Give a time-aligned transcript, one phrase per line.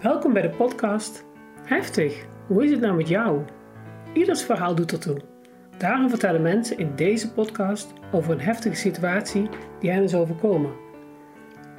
[0.00, 1.24] Welkom bij de podcast
[1.62, 3.42] Heftig, hoe is het nou met jou?
[4.12, 5.16] Ieders verhaal doet ertoe.
[5.78, 9.48] Daarom vertellen mensen in deze podcast over een heftige situatie
[9.80, 10.72] die hen is overkomen.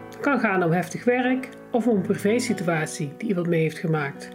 [0.05, 4.29] Het kan gaan om heftig werk of om een privésituatie die iemand mee heeft gemaakt.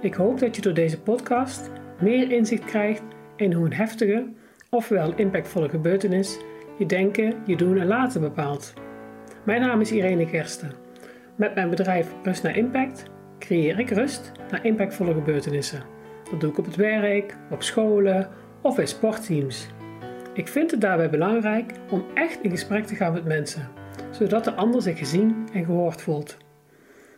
[0.00, 1.70] Ik hoop dat je door deze podcast
[2.00, 3.02] meer inzicht krijgt
[3.36, 4.26] in hoe een heftige,
[4.70, 6.38] ofwel impactvolle gebeurtenis
[6.78, 8.72] je denken, je doen en laten bepaalt.
[9.44, 10.72] Mijn naam is Irene Gersten.
[11.36, 13.12] Met mijn bedrijf Rust naar Impact
[13.44, 15.82] creëer ik rust naar impactvolle gebeurtenissen.
[16.30, 18.30] Dat doe ik op het werk, op scholen
[18.60, 19.68] of bij sportteams.
[20.34, 23.68] Ik vind het daarbij belangrijk om echt in gesprek te gaan met mensen,
[24.10, 26.36] zodat de ander zich gezien en gehoord voelt.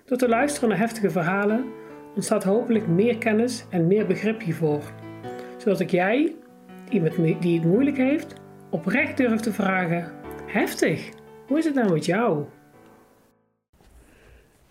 [0.05, 1.65] Door te luisteren naar heftige verhalen
[2.15, 4.83] ontstaat hopelijk meer kennis en meer begrip hiervoor,
[5.57, 6.35] zodat ik jij,
[6.89, 8.35] iemand die het moeilijk heeft,
[8.71, 10.13] oprecht durf te vragen:
[10.47, 11.09] Heftig,
[11.47, 12.45] hoe is het nou met jou?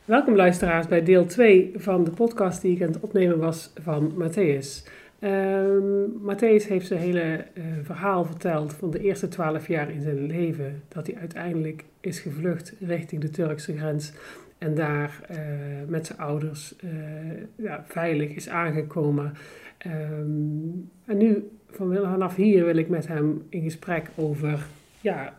[0.05, 4.13] Welkom luisteraars bij deel 2 van de podcast die ik aan het opnemen was van
[4.13, 4.87] Matthäus.
[5.19, 10.25] Um, Matthäus heeft zijn hele uh, verhaal verteld van de eerste twaalf jaar in zijn
[10.25, 10.83] leven.
[10.87, 14.13] Dat hij uiteindelijk is gevlucht richting de Turkse grens.
[14.57, 15.37] En daar uh,
[15.87, 16.91] met zijn ouders uh,
[17.55, 19.33] ja, veilig is aangekomen.
[19.87, 24.65] Um, en nu, vanaf hier wil ik met hem in gesprek over
[25.01, 25.33] ja,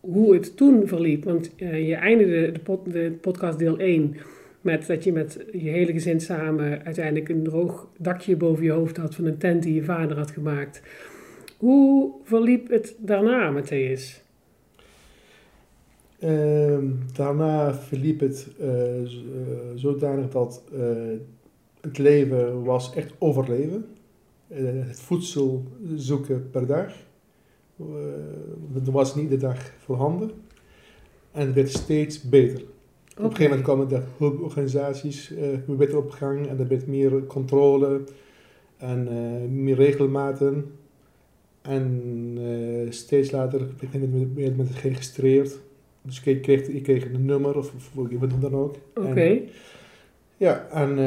[0.00, 1.24] hoe het toen verliep.
[1.24, 4.16] Want uh, je eindigde de, de, podcast deel 1
[4.60, 8.96] met dat je met je hele gezin samen uiteindelijk een droog dakje boven je hoofd
[8.96, 10.82] had van een tent die je vader had gemaakt.
[11.56, 14.28] Hoe verliep het daarna, Matthäus?
[16.24, 16.78] Uh,
[17.12, 18.68] daarna verliep het uh,
[19.74, 20.62] zodanig dat
[21.80, 23.84] het leven was echt overleven.
[24.88, 25.64] het voedsel
[25.96, 26.92] zoeken per dag.
[27.80, 30.30] Uh, er was niet iedere dag voorhanden.
[31.32, 32.56] En het werd steeds beter.
[32.58, 33.24] Okay.
[33.24, 37.26] Op een gegeven moment kwamen de hulporganisaties uh, beter op gang en er werd meer
[37.26, 38.00] controle
[38.76, 40.72] en uh, meer regelmaten.
[41.62, 42.02] En
[42.38, 45.58] uh, steeds later werd het met geregistreerd.
[46.02, 48.76] Dus ik kreeg, ik kreeg een nummer of, of wat dan ook.
[48.94, 49.08] Oké.
[49.08, 49.48] Okay.
[50.36, 50.98] Ja, en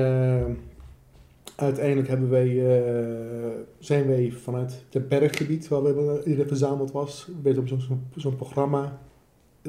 [1.64, 3.48] uiteindelijk hebben wij, uh,
[3.80, 7.68] zijn wij vanuit het berggebied waar we iedereen verzameld was, werd op
[8.16, 9.00] zo'n programma.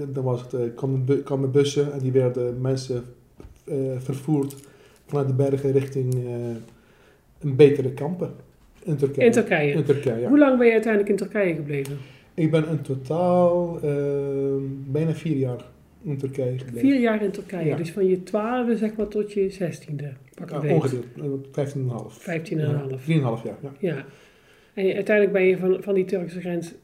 [0.08, 3.04] Dan was het, kwamen, kwamen bussen en die werden mensen
[3.64, 4.54] uh, vervoerd
[5.06, 6.14] vanuit de bergen richting
[7.40, 8.30] een betere kampen
[8.82, 9.26] in Turkije.
[9.26, 9.72] In Turkije?
[9.72, 10.28] In Turkije, ja.
[10.28, 11.96] Hoe lang ben je uiteindelijk in Turkije gebleven?
[12.34, 13.78] Ik ben in totaal
[14.86, 15.64] bijna vier jaar
[16.02, 16.88] in Turkije gebleven.
[16.88, 17.76] Vier jaar in Turkije, ja.
[17.76, 20.12] dus van je twaalfde zeg maar tot je zestiende.
[20.50, 21.22] Ja, ongeveer, 15,5.
[21.52, 22.48] 15,5.
[22.48, 23.72] Ja, 3,5 jaar, ja.
[23.78, 24.04] ja.
[24.74, 26.74] En uiteindelijk ben je van, van die Turkse grens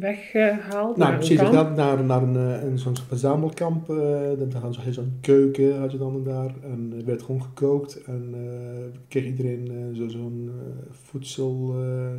[0.00, 3.90] weggehaald nou, naar precies, naar, naar een, een zo'n verzamelkamp.
[3.90, 3.96] Uh,
[4.38, 6.54] dan had je zo'n keuken had je dan daar.
[6.62, 8.02] En er werd gewoon gekookt.
[8.04, 10.50] En uh, kreeg iedereen uh, zo, zo'n
[10.90, 11.74] voedsel...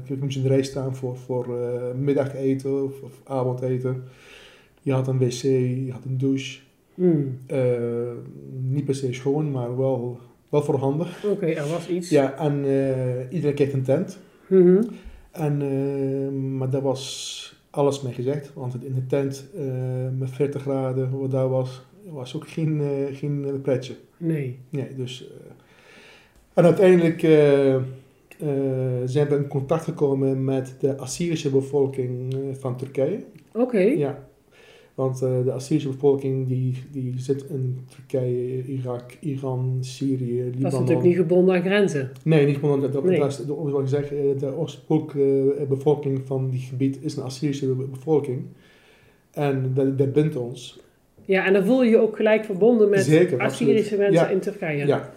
[0.10, 1.48] Uh, moest je in de rij staan voor, voor
[1.96, 4.04] middageten of, of avondeten.
[4.82, 6.60] Je had een wc, je had een douche.
[6.96, 7.38] Mm.
[8.62, 10.20] niet per se schoon, maar wel
[10.54, 11.08] wel voorhanden.
[11.24, 12.10] Oké, okay, er was iets.
[12.10, 14.20] Ja, en uh, iedereen kreeg een tent.
[14.48, 14.90] Mm -hmm.
[15.32, 18.52] en, uh, maar daar was alles mee gezegd.
[18.54, 19.64] Want in de tent uh,
[20.18, 22.82] met 40 graden, wat daar was, was ook geen,
[23.12, 23.96] geen pretje.
[24.18, 24.60] Nee.
[24.70, 25.30] Nee, dus...
[26.54, 27.20] en uiteindelijk
[29.06, 33.24] zijn we in contact gekomen met de Assyrische bevolking van Turkije.
[33.52, 33.62] Oké.
[33.62, 33.98] Okay.
[33.98, 34.28] Ja,
[34.96, 40.62] want uh, de Assyrische bevolking die, die zit in Turkije, Irak, Iran, Syrië, Libanon.
[40.62, 42.12] Dat is natuurlijk niet gebonden aan grenzen.
[42.24, 42.92] Nee, niet gebonden.
[42.92, 43.20] Dat, nee.
[43.20, 43.44] dat
[43.86, 48.42] zeg, de oorspronkelijke bevolking van die gebied is een Assyrische bevolking.
[49.32, 50.82] En dat, dat bindt ons.
[51.26, 54.40] Ja, en dan voel je je ook gelijk verbonden met Zeker, Assyrische mensen ja, in
[54.40, 54.86] Turkije.
[54.86, 55.12] Ja,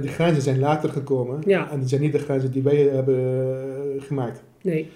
[0.00, 1.42] de grenzen zijn later gekomen.
[1.46, 1.70] Ja.
[1.70, 4.42] En die zijn niet de grenzen die wij hebben gemaakt.
[4.62, 4.88] Nee.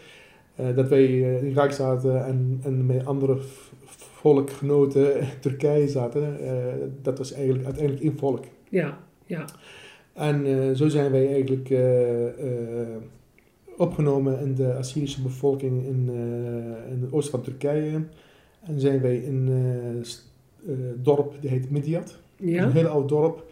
[0.60, 3.38] Uh, dat wij in Irak zaten en, en met andere
[4.20, 6.50] volkgenoten Turkije zaten, uh,
[7.02, 8.44] dat was eigenlijk uiteindelijk één volk.
[8.68, 9.44] Ja, ja.
[10.12, 12.96] En uh, zo zijn wij eigenlijk uh,
[13.76, 16.10] opgenomen in de Assyrische bevolking in,
[16.90, 18.04] in het oosten van Turkije.
[18.60, 20.04] En zijn wij in een
[21.02, 22.18] dorp, die heet Midyat.
[22.36, 22.64] Ja.
[22.64, 23.44] Een heel oud dorp.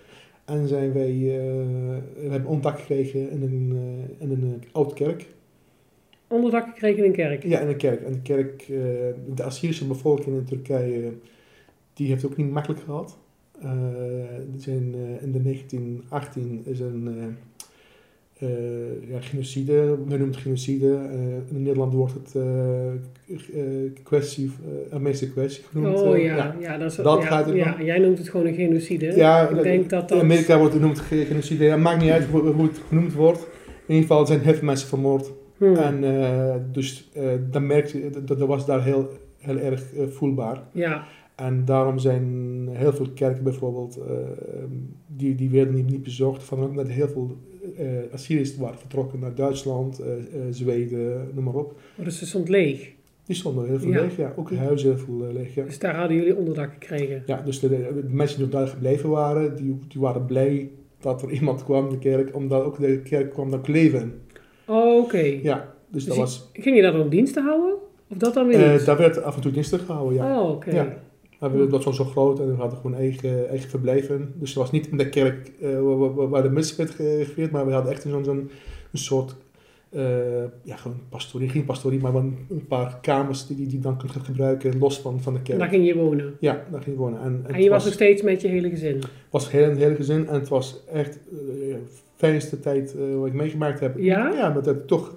[0.45, 1.13] En zijn wij,
[2.21, 3.77] we hebben ontdak gekregen in een,
[4.19, 5.27] in een oud kerk
[6.29, 7.43] onderdak gekregen in een kerk?
[7.43, 8.03] Ja, in een kerk.
[8.03, 8.79] En de kerk, uh,
[9.35, 11.13] de Assyrische bevolking in Turkije,
[11.95, 13.19] die heeft het ook niet makkelijk gehad.
[13.65, 13.71] Uh,
[14.57, 17.37] zijn, uh, in de 1918 is een,
[18.39, 20.87] eh, ja, genocide, noemen het genocide.
[20.87, 24.51] Eh, in Nederland wordt het eh, eh, kwestie,
[24.89, 26.01] eh Armeense kwestie genoemd.
[26.01, 26.79] Oh eh, ja, ja.
[26.79, 29.17] dat, is, dat ja, gaat het ja, jij noemt het gewoon een genocide.
[29.17, 30.19] Ja, ik denk dat dat...
[30.19, 31.65] In Amerika wordt het genoemd ge- genocide.
[31.65, 33.41] Ja, maakt niet uit hoe, hoe het genoemd wordt.
[33.87, 35.33] In ieder geval zijn heel veel mensen vermoord.
[35.59, 35.75] Hmm.
[35.77, 39.09] En eh, dus eh, dan merk je, dat, dat was daar heel,
[39.39, 40.63] heel erg eh, voelbaar.
[40.73, 42.25] Ja, En daarom zijn
[42.73, 44.01] heel veel kerken bijvoorbeeld,
[45.07, 46.43] die, die werden niet, niet bezocht.
[46.43, 47.37] Van ook dat heel veel
[48.13, 50.03] Assyriërs waren vertrokken naar Duitsland,
[50.51, 51.79] Zweden, noem maar op.
[51.99, 52.93] oh, dus het stond leeg.
[53.25, 54.01] Die stonden heel veel Ja.
[54.01, 54.33] leeg, ja.
[54.37, 55.65] Ook huizen heel veel leeg, ja.
[55.65, 57.23] Dus daar hadden jullie onderdak gekregen.
[57.27, 60.71] Ja, dus de, de mensen die daar gebleven waren, die, die waren blij
[61.01, 64.13] dat er iemand kwam in de kerk, omdat ook de kerk kwam ook leven.
[64.69, 65.39] Oh, oké.
[65.43, 67.75] Ja, dus dat Dus was, Ging je daar dan diensten houden?
[68.11, 68.85] Of dat dan weer niet?
[68.87, 70.41] daar werd af en toe dinstig gehouden, ja.
[70.41, 70.71] Oh, oké.
[70.71, 70.97] Ja.
[71.41, 74.33] Maar we- dat was zo groot en we hadden gewoon eigen, eigen verblijven.
[74.37, 75.79] Dus het was niet in de kerk eh,
[76.29, 78.51] waar, de mis werd ge- gevierd, maar we hadden echt zo'n
[78.93, 79.37] soort,
[79.91, 83.99] eh, ja gewoon pastorie, geen pastorie, maar een, een paar kamers die die, die dan
[83.99, 85.59] kunt gebruiken los van, van de kerk.
[85.59, 86.35] daar ging je wonen.
[86.41, 87.21] Ja, daar ging ik wonen.
[87.21, 89.03] En, en En je was was, nog steeds met je hele gezin.
[89.31, 91.19] was heel, een hele gezin en het was echt
[92.19, 93.99] eh, de fijnste tijd eh, wat ik meegemaakt heb.
[93.99, 94.33] Ja?
[94.35, 95.17] Ja, dat het toch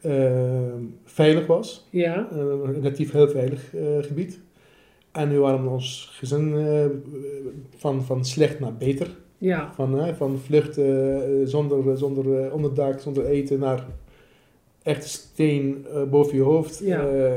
[0.00, 0.32] eh,
[1.04, 1.88] veilig was.
[1.90, 2.28] Ja?
[2.32, 4.40] Eh, een relatief heel veilig eh, gebied.
[5.12, 6.84] En nu waren we ons gezin eh,
[7.76, 9.08] van, van slecht naar beter.
[9.38, 9.72] Ja.
[9.74, 13.86] Van, eh, van vluchten eh, zonder, zonder eh, onderdak, zonder eten, naar
[14.82, 16.78] echt steen eh, boven je hoofd.
[16.84, 17.06] Ja.
[17.08, 17.32] Eh,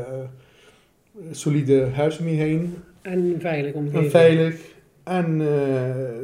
[1.32, 2.74] solide huis om je heen.
[3.02, 4.04] En veilig omgeving.
[4.04, 4.75] En veilig.
[5.06, 5.48] En eh,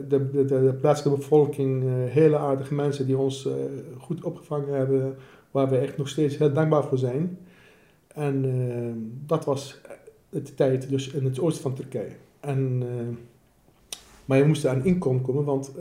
[0.08, 3.54] de, de, de, plaatselijke bevolking, eh, hele aardige mensen die ons eh,
[3.98, 5.16] goed opgevangen hebben,
[5.52, 7.38] waar we echt nog steeds heel dankbaar voor zijn.
[8.08, 8.46] En
[9.26, 9.82] dat was
[10.30, 12.12] de tijd dus in het oosten van Turkije.
[12.40, 12.84] En,
[14.26, 15.72] maar je moest aan inkomen komen, want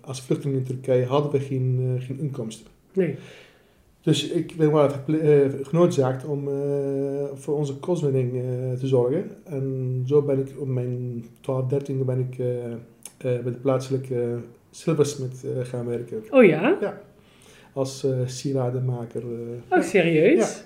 [0.00, 2.66] als vluchteling in Turkije hadden we geen, geen inkomsten.
[2.92, 3.16] Nee.
[4.04, 6.54] Dus ik ben wel verple- eh, genoodzaakt om eh,
[7.34, 9.30] voor onze kostwinning eh, te zorgen.
[9.44, 12.46] En zo ben ik op mijn 12, 13 ben ik eh,
[13.18, 14.38] bij de plaatselijke
[14.70, 16.22] zilversmid eh, gaan werken.
[16.30, 16.78] Oh ja?
[17.72, 19.22] Als eh sieradenmaker.
[19.70, 20.38] Oh, serieus?
[20.38, 20.62] Ja.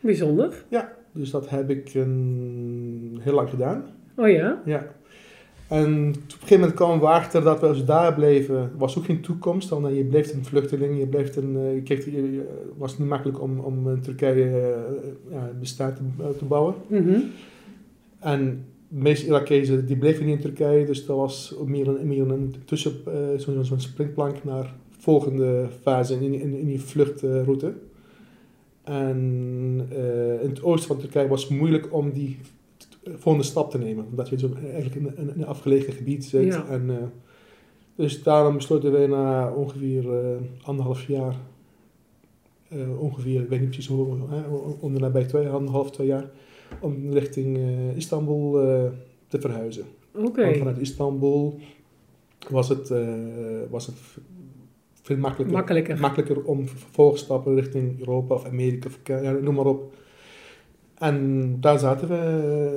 [0.00, 0.64] Bijzonder.
[1.12, 3.84] Dus dat heb ik een, heel lang gedaan.
[4.16, 4.62] Oh ja?
[4.64, 4.86] Ja.
[5.68, 8.98] En op een gegeven moment kwamen we achter dat we als we daar bleven, was
[8.98, 9.68] ook geen toekomst.
[9.68, 12.44] Want je bleef een vluchteling, je bleef een, eh, je kreeg, je,
[12.76, 16.74] was niet makkelijk om, om in Turkije eh, ja, bestaan te, eh, te bouwen.
[16.86, 17.20] Mhm.
[18.18, 22.30] En de meeste Irakezen die bleven niet in Turkije, dus dat was meer een, meer
[22.30, 27.72] een tussen, eh, zo'n zo'n springplank naar volgende fase in, in, in die vluchtroute.
[28.84, 32.38] En eh, in het oosten van Turkije was het moeilijk om die
[33.16, 36.44] volgende stap te nemen, omdat je zo eigenlijk in een, in een afgelegen gebied zit.
[36.44, 36.66] Ja.
[36.66, 36.96] En, eh,
[37.94, 41.36] dus daarom besloten wij na ongeveer eh, anderhalf jaar,
[42.68, 44.16] eh, ongeveer, ik weet niet precies hoe,
[44.80, 46.30] om de nabij twee, anderhalf, twee jaar,
[46.80, 47.58] om richting
[47.96, 48.52] Istanbul
[49.26, 49.84] te verhuizen.
[50.14, 50.44] Oké.
[50.44, 51.58] Want vanuit Istanbul
[52.50, 52.92] was het,
[53.70, 53.96] was het
[55.02, 56.00] veel makkelijker, Makkelijker.
[56.00, 59.94] makkelijker om vervolgstappen richting Europa of Amerika of ja, noem maar op.
[60.98, 62.14] En daar zaten we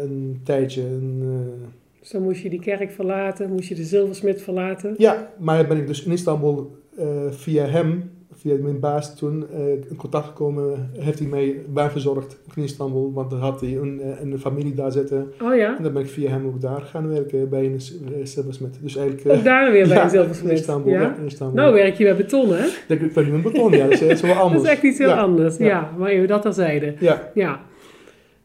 [0.03, 0.81] een tijdje.
[0.81, 1.69] En, eh,
[1.99, 4.93] Dus dan moest je die kerk verlaten, moest je de zilversmid verlaten.
[4.97, 9.71] ja, maar ben ik dus in Istanbul eh, via hem, via mijn baas toen, eh,
[9.71, 10.89] in contact gekomen.
[10.97, 14.91] Heeft hij mij baan verzorgd in Istanbul, want dan had hij een, een familie daar
[14.91, 15.31] zitten.
[15.41, 15.77] Oh ja?
[15.77, 17.79] En dan ben ik via hem ook daar gaan werken bij een
[18.17, 18.77] uh, silversmith.
[18.81, 19.37] Dus eigenlijk...
[19.37, 20.51] Ook daar weer bij ja, een zilversmid.
[20.51, 21.01] In Istanbul, ja?
[21.01, 21.55] ja, in Istanbul.
[21.61, 22.65] Nou werk je met beton, hè?
[22.87, 23.83] Dat ik ben nu met beton, ja.
[23.83, 24.63] Dat is, dat is wel Dat anders.
[24.63, 25.57] is echt iets heel anders.
[25.57, 25.65] Ja.
[25.65, 25.91] ja.
[25.97, 26.93] maar even dat terzijde.
[26.99, 27.59] Ja, Ja.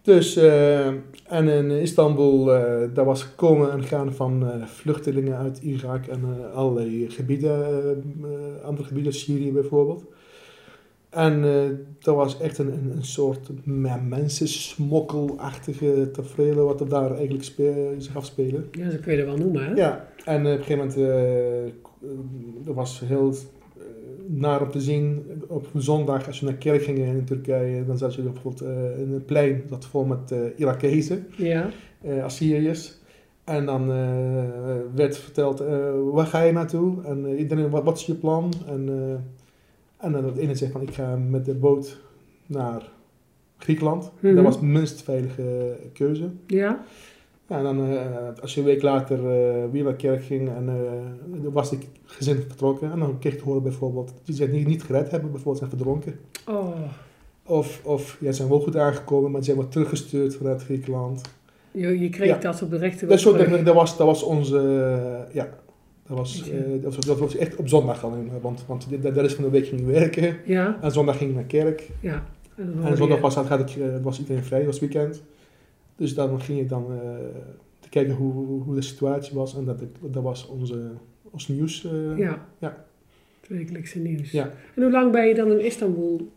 [0.06, 0.36] Dus...
[0.36, 0.86] eh,
[1.28, 6.24] en in Istanbul, eh daar was komen en gaan van eh, vluchtelingen uit Irak en
[6.54, 8.04] allerlei gebieden,
[8.64, 10.04] andere gebieden, Syrië bijvoorbeeld.
[11.10, 11.42] En
[12.00, 13.50] dat was echt een, een, een soort
[14.08, 18.68] mensensmokkelachtige tafereel wat er daar eigenlijk spe- zich afspelen.
[18.72, 19.72] ja, zo kun je dat wel noemen, hè?
[19.74, 20.96] Ja, en op een gegeven moment,
[22.64, 23.34] dat was heel
[24.26, 25.24] naar om te zien.
[25.48, 28.98] Op een zondag, als je naar kerk ging in Turkije, dan zat je bijvoorbeeld eh,
[29.00, 31.68] in een plein dat vol met eh Irakezen, Ja.
[32.02, 32.94] eh Assyriërs.
[33.44, 33.86] En dan
[34.94, 35.62] werd verteld,
[36.12, 37.02] waar ga je naartoe?
[37.04, 38.52] En iedereen, wat, wat is je plan?
[38.66, 38.88] En,
[39.96, 42.00] en dan het ene zegt van, ik ga met de boot
[42.46, 42.90] naar
[43.58, 44.10] Griekenland.
[44.20, 44.34] Mhm.
[44.34, 46.30] Dat was de minst veilige keuze.
[46.46, 46.84] Ja.
[47.48, 48.06] Ja, en dan, eh,
[48.42, 52.44] als je een week later eh, weer naar kerk ging en dan was ik gezin
[52.48, 52.92] vertrokken.
[52.92, 55.70] En dan kreeg ik te horen bijvoorbeeld, die zijn niet, niet gered hebben, bijvoorbeeld zijn
[55.70, 56.18] verdronken.
[56.48, 56.68] Oh.
[57.46, 61.20] Of, of ja, zijn wel goed aangekomen, maar ze zijn wat teruggestuurd vanuit Griekenland.
[61.70, 62.38] Je, je kreeg Ja.
[62.38, 64.58] dat op de rechte Dat, weg dat, was, dat was onze,
[65.32, 65.48] ja,
[66.06, 66.50] Dat was,
[66.82, 69.50] dat, was, dat was echt op zondag alleen, want, want de, de rest van de
[69.50, 70.36] week ging ik werken.
[70.44, 71.88] Ja, En zondag ging ik naar kerk.
[72.00, 72.24] ja.
[72.56, 75.22] En, zondag was, had ik, eh, was iedereen vrij, was weekend.
[75.96, 76.98] Dus dan ging ik dan eh,
[77.80, 79.56] te kijken hoe, hoe de situatie was.
[79.56, 80.90] En dat, dat was onze,
[81.30, 81.84] ons nieuws.
[81.84, 82.46] eh, Ja.
[82.58, 82.84] Ja.
[83.40, 84.30] Het wekelijkse nieuws.
[84.30, 84.50] Ja.
[84.74, 86.28] En hoe lang ben je dan in Istanbul?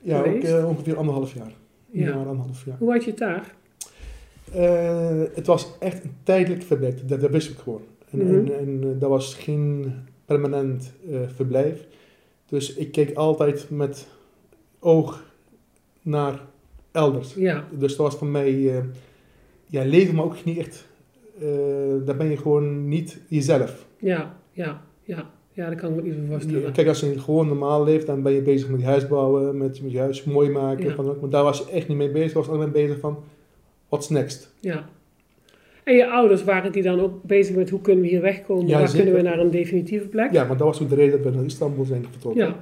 [0.00, 1.52] ja, ook, eh, ongeveer anderhalf jaar.
[1.90, 2.04] Ja.
[2.04, 2.76] jaar, anderhalf jaar.
[2.78, 3.54] Hoe had je het daar?
[5.34, 7.82] Het was echt een tijdelijk verblijf, dat, dat wist ik gewoon.
[8.10, 8.34] En, Mhm.
[8.34, 9.92] en, en dat was geen
[10.24, 10.92] permanent
[11.34, 11.86] verblijf.
[12.48, 14.06] Dus ik keek altijd met
[14.78, 15.24] oog
[16.02, 16.40] naar
[16.94, 17.34] elders.
[17.34, 18.82] Ja, Dus dat was voor mij, eh,
[19.66, 20.86] ja, leven, maar ook niet echt,
[21.40, 21.46] eh
[22.04, 23.86] daar ben je gewoon niet jezelf.
[23.98, 25.30] ja, ja, ja.
[25.52, 26.72] Ja, dat kan ik me niet voorstellen.
[26.72, 29.82] Kijk, als je gewoon normaal leeft, dan ben je bezig met je huis bouwen, met,
[29.82, 30.84] met je huis mooi maken.
[30.84, 30.94] Ja.
[30.94, 32.32] Van, maar daar was je echt niet mee bezig.
[32.32, 33.18] Was alleen bezig van,
[33.88, 34.54] what's next?
[34.60, 34.88] Ja.
[35.84, 38.66] En je ouders, waren die dan ook bezig met hoe kunnen we hier wegkomen?
[38.66, 39.04] Ja, Waar zeker.
[39.04, 40.32] kunnen we naar een definitieve plek?
[40.32, 42.46] Ja, maar dat was ook de reden dat we naar Istanbul zijn vertrokken.
[42.46, 42.56] Ja.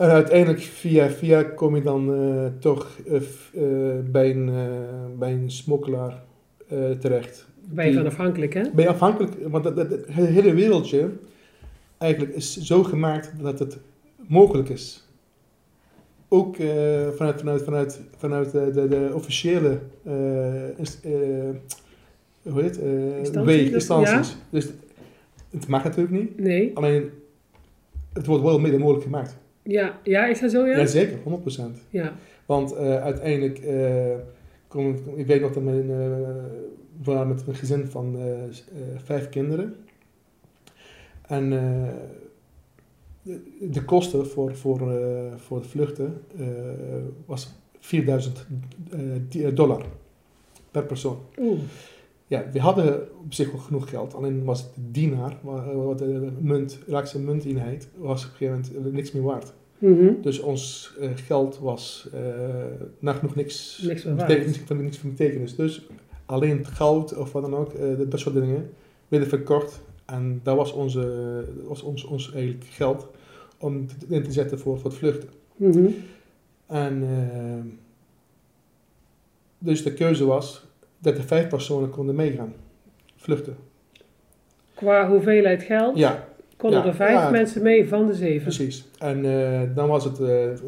[0.00, 4.50] En uiteindelijk via via kom je dan eh, toch eh, eh, bij, een,
[5.18, 6.22] bij een smokkelaar
[7.00, 7.46] terecht.
[7.64, 8.62] Ben je van afhankelijk, hè?
[8.74, 11.08] Ben je afhankelijk, want dat, dat- het hele wereldje
[11.98, 13.78] eigenlijk is zo gemaakt dat het
[14.16, 15.08] mogelijk is.
[16.28, 16.56] Ook
[17.16, 19.78] vanuit, vanuit, vanuit, vanuit de, de, de officiële
[22.42, 22.78] hoe heet, het?
[22.80, 24.36] Eh, Instanties, instanties.
[24.50, 24.68] Dus
[25.50, 26.38] het mag natuurlijk niet.
[26.38, 26.70] Nee.
[26.76, 27.10] Alleen,
[28.12, 29.36] het wordt wel mede mogelijk gemaakt.
[29.70, 30.76] Ja, ja is dat zo, ja?
[30.78, 31.86] Jazeker, 100%.
[31.90, 32.14] Ja.
[32.46, 34.14] Want eh, uiteindelijk, eh,
[34.68, 35.96] kom, ik- ik weet nog dat mijn, eh,
[37.02, 38.16] we waren met een gezin van
[39.04, 39.74] vijf kinderen.
[41.26, 41.50] En
[43.22, 44.78] de, de kosten voor, voor,
[45.36, 46.20] voor de vluchten
[47.26, 48.46] was 4000
[48.90, 48.98] eh,
[49.28, 49.84] di- dollar
[50.70, 51.18] per persoon.
[51.38, 51.60] Oeh.
[52.26, 54.14] Ja, we hadden op zich wel genoeg geld.
[54.14, 55.36] Alleen was het de dienaar,
[55.96, 59.52] de munt, Iraakse munteenheid, was op een gegeven moment niks meer waard.
[59.80, 60.12] Mhm.
[60.22, 62.20] Dus ons eh, geld was eh
[62.98, 64.46] nagenoeg niks, Niks betekent- waard.
[64.46, 65.56] niks van van betekenis.
[65.56, 65.86] Dus
[66.26, 68.70] alleen het goud of wat dan ook, eh, dat, soort dingen,
[69.08, 69.80] werden verkocht.
[70.06, 73.06] En dat was, onze, was ons, ons eigenlijk geld
[73.58, 75.28] om in te zetten voor, voor het vluchten.
[75.56, 75.86] Mhm.
[76.66, 77.72] En eh,
[79.58, 80.64] dus de keuze was
[80.98, 82.54] dat de vijf personen konden meegaan,
[83.16, 83.56] vluchten.
[84.74, 86.28] Qua hoeveelheid geld Ja,
[86.60, 87.30] konden Ja, er vijf ja.
[87.30, 88.42] mensen mee van de zeven.
[88.42, 88.88] Precies.
[88.98, 90.58] En eh, dan was het eh, eh,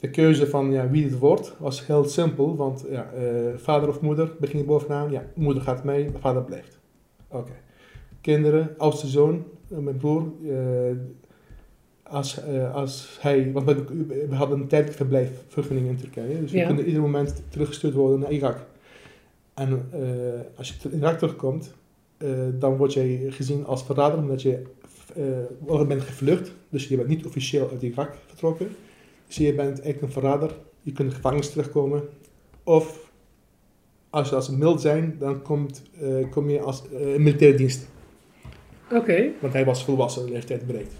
[0.00, 2.56] de keuze van ja, wie het wordt, was heel simpel.
[2.56, 3.10] Want ja,
[3.56, 5.10] vader of moeder begint bovenaan.
[5.10, 6.78] Ja, moeder gaat mee, vader blijft.
[7.28, 7.52] Oké.
[8.20, 10.32] Kinderen, oudste zoon, mijn broer.
[12.02, 12.40] als,
[12.72, 13.84] als hij, want we,
[14.28, 16.40] we hadden een tijdelijk verblijfvergunning in Turkije.
[16.40, 16.66] Dus we Ja.
[16.66, 18.56] konden ieder moment teruggestuurd worden naar Irak.
[19.54, 19.90] En
[20.56, 21.74] als je in Irak terugkomt,
[22.58, 24.62] dan word je gezien als verrader omdat je
[25.14, 26.52] eh, je bent gevlucht.
[26.68, 28.68] Dus je bent niet officieel uit Irak vertrokken.
[29.26, 30.56] Dus je bent echt een verrader.
[30.82, 32.02] Je kunt in de gevangenis terugkomen.
[32.62, 33.12] Of
[34.10, 37.86] als je als mild zijn, dan komt, eh, kom je als eh, militaire dienst.
[38.92, 39.30] Oké.
[39.40, 40.92] Want hij was volwassen, leeftijd bereikt.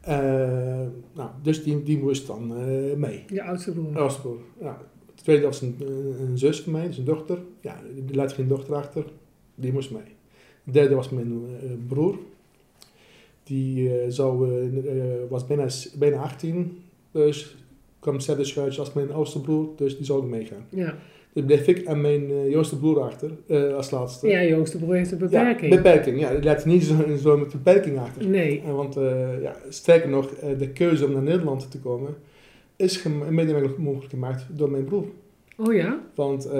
[0.00, 3.24] Eh, nou, dus die, die moest dan eh, mee.
[3.26, 3.98] Je oudste broer.
[3.98, 4.38] Oostpool.
[4.60, 4.78] Ja.
[5.14, 7.38] De tweede was een, een, een zus van mij, dus een dochter.
[7.60, 9.04] Ja, die laat geen dochter achter.
[9.60, 10.02] Die moest mee.
[10.64, 12.18] De derde was mijn eh, broer.
[13.42, 14.94] Die eh, zou, eh,
[15.28, 16.82] was bijna, bijna 18.
[17.10, 17.56] Dus
[17.98, 19.68] kwam hetzelfde schuitje als mijn oudste broer.
[19.76, 20.66] Dus die zou ook meegaan.
[20.68, 20.96] Ja.
[21.32, 23.30] Dus bleef ik en mijn jongste broer achter,
[23.74, 24.28] als laatste.
[24.28, 25.72] ja, jongste broer heeft een beperking.
[25.72, 26.20] Ja, beperking.
[26.20, 28.26] Ja, laat niet zo, zo met beperking achter.
[28.26, 28.62] nee.
[28.66, 32.14] Want uh, ja, sterker nog, de keuze om naar Nederland te komen
[32.76, 35.06] is mede mogelijk gemaakt door mijn broer.
[35.60, 36.00] Oh ja?
[36.14, 36.52] Want uh,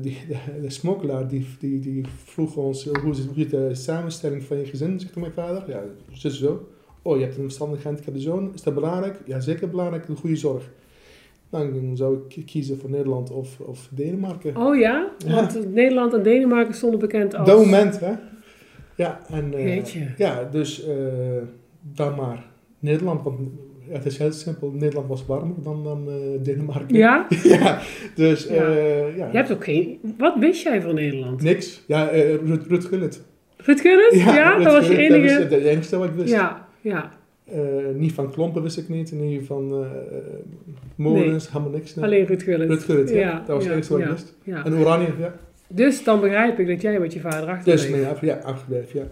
[0.00, 4.42] die, de, de, smokkelaar die, die, die vroeg ons hoe is, hoe is de samenstelling
[4.42, 5.64] van je gezin, zegt mijn vader.
[5.66, 5.82] Ja,
[6.12, 6.68] zo zo.
[7.02, 8.54] Oh, je hebt een verstandig gehandicapte zoon.
[8.54, 9.20] Is dat belangrijk?
[9.24, 10.08] Ja, zeker belangrijk.
[10.08, 10.70] Een goede zorg.
[11.50, 14.56] Dan zou ik kiezen voor Nederland of, of Denemarken.
[14.56, 15.10] Oh ja?
[15.26, 15.34] Ja.
[15.34, 17.48] Want Nederland en Denemarken stonden bekend als...
[17.48, 18.12] Dat moment, hè?
[18.96, 19.52] Ja, en...
[19.54, 20.94] Uh, ja, dus uh,
[21.80, 22.46] dan maar
[22.78, 23.22] Nederland.
[23.22, 23.38] Want
[23.88, 24.70] ja, het is heel simpel.
[24.70, 26.96] Nederland was warmer dan, dan uh, Denemarken.
[26.96, 27.26] Ja?
[27.42, 27.80] ja,
[28.14, 28.68] dus Ja.
[28.68, 29.28] uh, ja.
[29.30, 29.98] Je hebt ook geen...
[30.18, 31.42] Wat wist jij van Nederland?
[31.42, 31.82] Niks.
[31.86, 32.34] Ja, uh,
[32.68, 33.22] Gullit.
[33.56, 34.14] Rut Gullit?
[34.14, 35.26] Ja, dat was je enige...
[35.26, 36.32] Dat was het enige wat ik wist.
[36.32, 37.10] Ja, ja.
[37.54, 37.60] Uh,
[37.94, 39.12] niet van klompen wist ik niet.
[39.12, 39.86] Niet van
[40.94, 41.52] molens, nee.
[41.52, 41.94] helemaal niks.
[41.94, 42.04] Nee.
[42.04, 42.42] Alleen Rut
[42.82, 43.10] Gullit.
[43.10, 43.16] Ja.
[43.16, 44.34] Ja, Dat was het enige wat ik wist.
[44.64, 45.34] En Oranje, ja.
[45.68, 47.90] Dus dan begrijp ik dat jij met je vader achterbleef.
[47.90, 49.06] Dus af, ja, afgebleven, ja.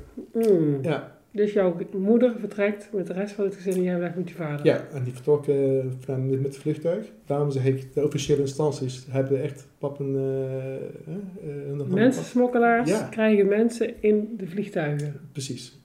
[0.51, 0.79] Mm.
[0.83, 1.12] ja.
[1.33, 4.35] Dus jouw moeder vertrekt met de rest van het gezin en jij blijft met je
[4.35, 4.67] vader.
[4.67, 7.07] Ja, en die vertrokken van, met het vliegtuig.
[7.27, 10.13] Daarom zeg ik, de officiële instanties hebben echt pappen...
[10.13, 11.89] de hand.
[11.89, 13.09] Mensensmokkelaars Ja.
[13.11, 15.21] krijgen mensen in de vliegtuigen.
[15.33, 15.79] Precies.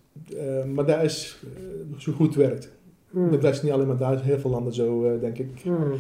[0.73, 1.43] Maar daar is
[1.97, 2.75] zo goed werkt.
[3.09, 3.31] Hmm.
[3.31, 5.49] Dat is niet alleen maar daar, is heel veel landen zo, denk ik.
[5.63, 5.93] Hmm.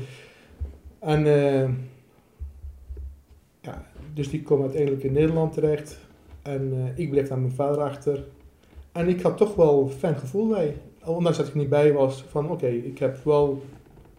[0.99, 1.25] En
[3.61, 5.99] ja, dus die komen uiteindelijk in Nederland terecht.
[6.41, 8.23] En ik bleef aan mijn vader achter.
[8.91, 10.75] En ik had toch wel een fijn gevoel bij.
[11.05, 12.23] Ondanks dat ik niet bij was.
[12.29, 13.61] Van oké, ik heb wel...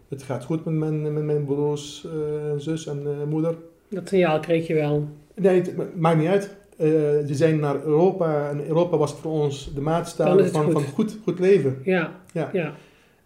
[0.09, 2.11] Het gaat goed met mijn, met mijn broers, eh,
[2.57, 3.55] zus en eh, moeder.
[3.89, 5.07] Dat signaal kreeg je wel.
[5.35, 6.55] Nee, het ma- maakt niet uit.
[6.77, 8.49] Eh ze zijn naar Europa.
[8.49, 10.73] En Europa was voor ons de maatstaf van, goed.
[10.73, 11.77] van goed, goed leven.
[11.83, 12.49] Ja, Ja.
[12.53, 12.73] ja.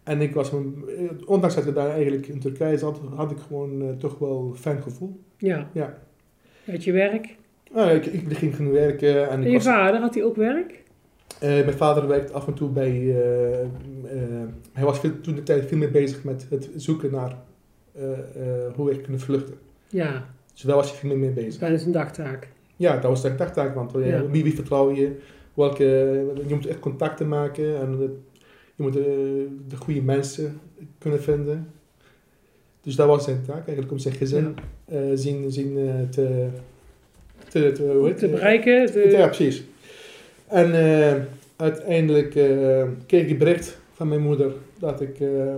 [0.04, 0.52] En ik was,
[1.26, 4.82] ondanks dat ik daar eigenlijk in Turkije zat, had ik gewoon toch wel een fijn
[4.82, 5.20] gevoel.
[5.38, 5.70] ja.
[5.74, 5.98] Ja.
[6.68, 7.36] Uit je werk.
[7.74, 10.83] Nou, ik, ik ging gaan werken en je was, vader, had hij ook werk?
[11.40, 13.68] Eh, mijn vader werkt af en toe bij, eh, eh,
[14.74, 17.38] hij was veel, toen de tijd veel meer bezig met het zoeken naar
[18.76, 19.54] hoe we kunnen vluchten.
[19.88, 21.80] Ja, Dus daar was hij veel meer mee dat is bezig.
[21.80, 22.48] zijn dagtaak.
[22.76, 24.26] Ja, dat was de dagtaak, want Ja.
[24.30, 25.16] wie, wie vertrouw je,
[25.54, 25.84] welke,
[26.48, 28.12] je moet echt contacten maken en het-
[28.76, 30.60] je moet de, de goede mensen
[30.98, 31.68] kunnen vinden.
[32.82, 34.56] Dus dat was zijn taak eigenlijk om zijn gezin
[35.14, 35.74] zien, zien
[36.12, 36.48] te,
[37.50, 38.92] te, te, bereiken.
[38.92, 39.64] te- Ja, precies.
[40.54, 41.22] En eh,
[41.56, 45.56] uiteindelijk eh, kreeg ik bericht van mijn moeder dat ik eh,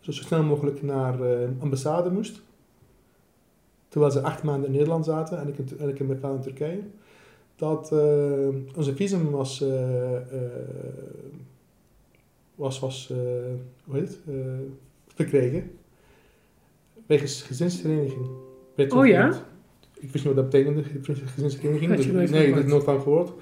[0.00, 2.40] zo snel mogelijk naar de ambassade moest.
[3.88, 6.80] Terwijl ze acht maanden in Nederland zaten en ik, en ik in Turkije.
[7.56, 7.92] Dat
[8.76, 9.64] onze visum was,
[12.54, 13.12] was, was
[13.84, 14.18] hoe heet het,
[15.14, 15.70] verkregen.
[17.06, 18.26] Wegens gezinsvereniging.
[18.74, 19.42] Werd Oh ja?
[20.00, 22.54] Ik wist niet wat dat betekende, je Dus- nee, ik gehoord?
[22.54, 23.32] heb er nooit van gehoord.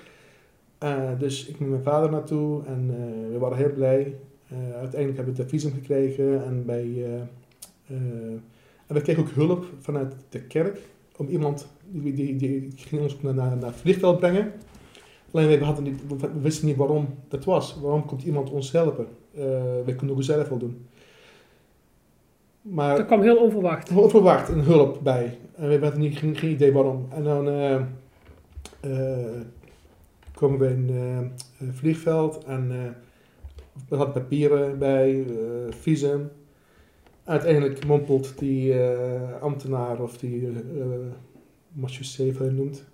[0.78, 4.14] Eh, dus ik met mijn vader naartoe en eh, we waren heel blij.
[4.48, 7.04] Eh, uiteindelijk hebben we de visum gekregen en, bij,
[8.86, 10.78] en we kregen ook hulp vanuit de kerk
[11.16, 14.52] om iemand, die, die, die ging ons naar, naar, naar het vliegveld brengen.
[15.30, 17.78] Alleen we, hadden niet, we wisten niet waarom dat was.
[17.80, 19.06] Waarom komt iemand ons helpen?
[19.84, 20.86] We kunnen ook zelf wel doen.
[22.70, 23.90] Maar Dat kwam heel onverwacht.
[23.96, 25.38] onverwacht een hulp bij.
[25.54, 27.06] En we hadden niet, geen, geen idee waarom.
[27.10, 27.74] En dan eh,
[28.80, 29.40] eh,
[30.34, 32.78] komen we in eh, het vliegveld en eh
[33.88, 35.26] we hadden papieren bij, eh,
[35.70, 36.30] visum.
[37.24, 40.52] Uiteindelijk mompelt die eh, ambtenaar of die uh,
[42.52, 42.84] noemt.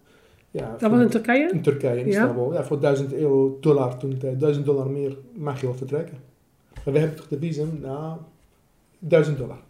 [0.51, 1.51] Ja, Dat voor- was in Turkije?
[1.53, 2.07] in Turkije, in?
[2.07, 2.53] Istanbul.
[2.53, 4.41] Ja, voor 1000 euro dollar toen de tijd.
[4.41, 6.17] 1000 dollar meer mag je wel vertrekken.
[6.85, 7.79] Maar we hebben toch de visum?
[7.81, 8.17] Nou,
[9.09, 9.61] 1000 dollar.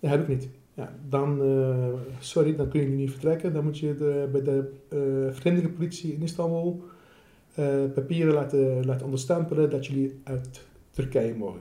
[0.00, 0.48] Dat heb ik niet.
[0.74, 3.52] Ja, dan, eh, sorry, dan kun je niet vertrekken.
[3.52, 6.84] Dan moet je de, bij de eh vreemdelingenpolitie in Istanbul
[7.54, 11.60] eh, papieren laten, laten onderstempelen dat jullie uit Turkije mogen.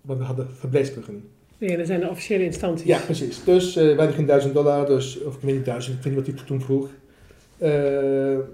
[0.00, 1.24] Want we hadden verblijfsvergunning.
[1.58, 2.86] Nee, dat zijn de officiële instanties.
[2.86, 3.44] Ja, precies.
[3.44, 6.26] Dus eh, wij geen 1000 dollar, dus, of ik weet niet 1000, ik weet niet
[6.26, 6.88] wat hij toen vroeg.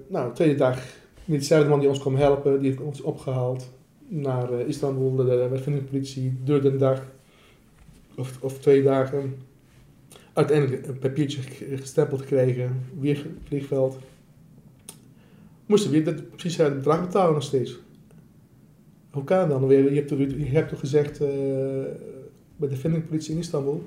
[0.08, 0.82] Nou, de tweede dag,
[1.24, 3.70] diezelfde man die ons kwam helpen, die heeft ons opgehaald
[4.08, 5.14] naar eh, Istanbul.
[5.14, 5.24] De,
[5.64, 7.02] de, politie duurde een dag
[8.16, 9.34] of, of twee dagen.
[10.32, 13.98] Uiteindelijk een papiertje ge- gestempeld gekregen, weer vliegveld.
[15.66, 17.78] Moesten we weer dat, precies het bedrag betalen nog steeds.
[19.10, 19.68] Hoe kan het dan?
[19.68, 21.28] Je hebt toch, je hebt gezegd eh,
[22.56, 23.84] bij de vindingpolitie in Istanbul.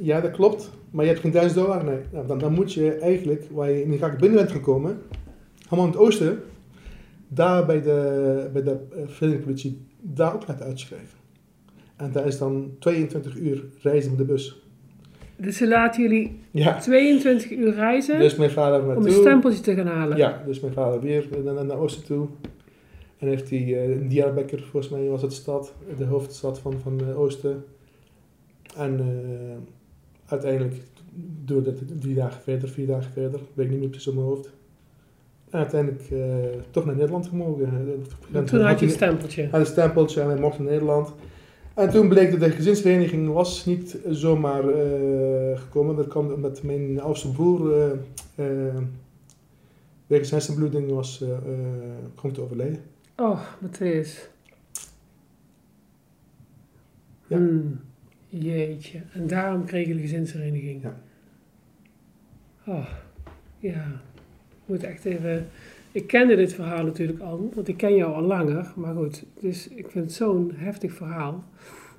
[0.00, 0.70] Ja, dat klopt.
[0.90, 1.84] Maar je hebt geen 1000 dollar.
[1.84, 1.98] Nee.
[2.12, 4.98] Nou, dan, dan moet je eigenlijk, waar je in Irak binnen bent gekomen,
[5.64, 6.42] helemaal in het oosten,
[7.32, 8.78] daar bij de, bij de
[9.20, 11.18] eh, daar ook laten uitschrijven.
[11.96, 14.62] En daar is dan 22 uur reizen met de bus.
[15.36, 16.78] Dus ze laten jullie Ja.
[16.78, 20.16] 22 uur reizen Dus mijn vader om een stempeltje te gaan halen.
[20.16, 22.26] Ja, dus mijn vader weer naar, naar, oosten toe.
[23.18, 26.96] En heeft hij eh, in Diyarbakir, volgens mij was het stad, de hoofdstad van, van
[26.96, 27.64] de oosten.
[28.76, 29.56] En eh,
[30.26, 30.74] uiteindelijk
[31.44, 34.26] duurde het drie dagen verder, vier dagen verder, weet ik niet meer precies op mijn
[34.26, 34.52] hoofd.
[35.50, 37.68] En uiteindelijk eh, toch naar Nederland gemogen.
[38.32, 39.48] En toen had je een stempeltje.
[39.50, 41.12] had een stempeltje en wij mochten naar Nederland.
[41.74, 45.96] En toen bleek dat de gezinsvereniging was niet zomaar eh, gekomen.
[45.96, 47.90] Dat kwam omdat mijn oudste broer eh
[48.34, 48.76] eh
[50.10, 51.38] wegens hersenbloeding was eh, eh,
[52.14, 52.80] kwam te overlijden.
[53.16, 54.28] Oh, Matthäus.
[57.26, 57.36] Ja.
[57.36, 57.80] Hmm,
[58.28, 59.02] jeetje.
[59.12, 60.82] En daarom kreeg je de gezinsvereniging.
[60.82, 61.00] Ja.
[62.66, 62.86] Oh,
[63.58, 64.00] ja.
[64.70, 65.48] Ik moet echt even...
[65.92, 68.72] Ik kende dit verhaal natuurlijk al, want ik ken jou al langer.
[68.76, 71.44] Maar goed, dus ik vind het zo'n heftig verhaal.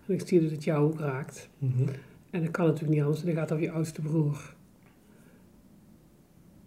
[0.08, 1.50] En ik zie dat het jou ook raakt.
[2.30, 4.54] En dat kan natuurlijk niet anders, het gaat over je oudste broer.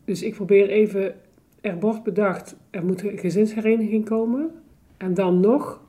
[0.05, 1.15] Dus ik probeer even
[1.61, 4.51] er wordt bedacht, er moet een gezinshereniging komen.
[4.97, 5.81] En dan nog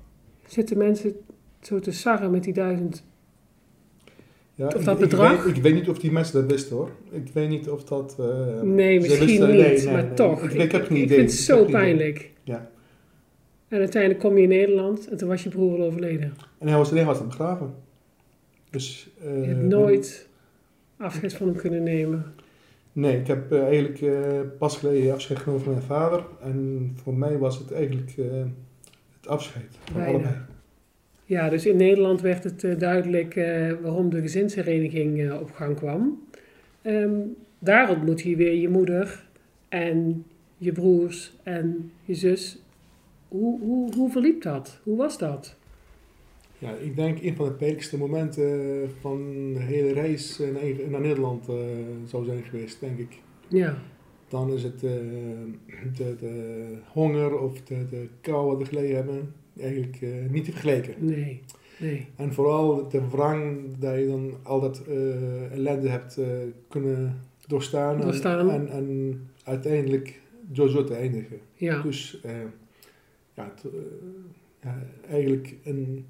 [0.46, 1.16] zitten mensen
[1.62, 3.04] zo te sarren met die duizend.
[4.56, 5.44] Ja, Of ik, dat ik bedrag?
[5.46, 6.90] weet, ik weet niet of die mensen dat wisten hoor.
[7.12, 8.16] Ik weet niet of dat...
[8.20, 10.14] eh, Nee, misschien wisten- niet, nee, nee, maar nee.
[10.14, 10.44] toch.
[10.44, 11.18] Ik, ik heb geen Ik idee.
[11.18, 12.32] vind het zo pijnlijk.
[12.44, 12.70] Ja.
[13.68, 16.34] En uiteindelijk kom je in Nederland en toen was je broer al overleden.
[16.58, 17.74] En hij was alleen was aan het begraven.
[18.70, 19.10] Dus...
[19.24, 20.28] eh, Je hebt nooit
[20.98, 22.34] afscheid van hem kunnen nemen.
[22.92, 26.24] Nee, ik heb eh, eigenlijk eh, pas geleden afscheid genomen van mijn vader.
[26.42, 28.26] En voor mij was het eigenlijk eh,
[29.20, 30.34] het afscheid van allebei.
[31.26, 35.76] Ja, dus in Nederland werd het eh, duidelijk eh, waarom de gezinshereniging eh, op gang
[35.76, 36.24] kwam.
[36.82, 37.20] Ehm,
[37.60, 39.26] daar ontmoet je weer je moeder
[39.70, 40.26] en
[40.58, 42.62] je broers en je zus.
[43.28, 44.80] Hoe, hoe, hoe verliep dat?
[44.84, 45.56] Hoe was dat?
[46.58, 51.46] Ja, ik denk een van de pijnlijkste momenten van de hele reis naar, naar Nederland
[52.06, 53.20] zou zijn geweest, denk ik.
[53.48, 53.78] Ja,
[54.28, 59.98] Dan is het de, de honger of de, de kou wat we geleden hebben eigenlijk
[60.02, 60.94] eh, niet te vergelijken.
[61.00, 61.42] nee,
[61.80, 62.08] nee.
[62.16, 66.28] En vooral de wrang dat je dan al dat eh, ellende hebt eh,
[66.68, 67.96] kunnen doorstaan.
[67.96, 68.50] en- Doorstaan.
[68.50, 71.40] En, en uiteindelijk door zo te eindigen.
[71.54, 72.20] Ja, Dus
[73.34, 73.64] ja, het,
[74.64, 76.06] ja, eigenlijk een,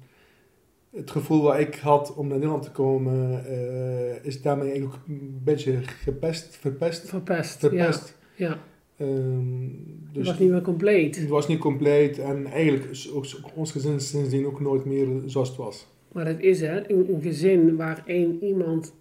[0.90, 3.44] het gevoel wat ik had om naar Nederland te komen,
[4.22, 7.08] is daarmee eigenlijk ook een beetje gepest, verpest.
[7.08, 7.58] verpest.
[7.58, 8.16] verpest.
[8.34, 8.58] Ja, ja.
[8.96, 9.62] Ehm,
[10.04, 11.16] Het dus was niet meer compleet.
[11.16, 13.10] het was niet compleet en eigenlijk is
[13.54, 15.86] ons gezin sindsdien ook nooit meer zoals het was.
[16.12, 18.92] Maar dat is hè, een, een gezin waar één iemand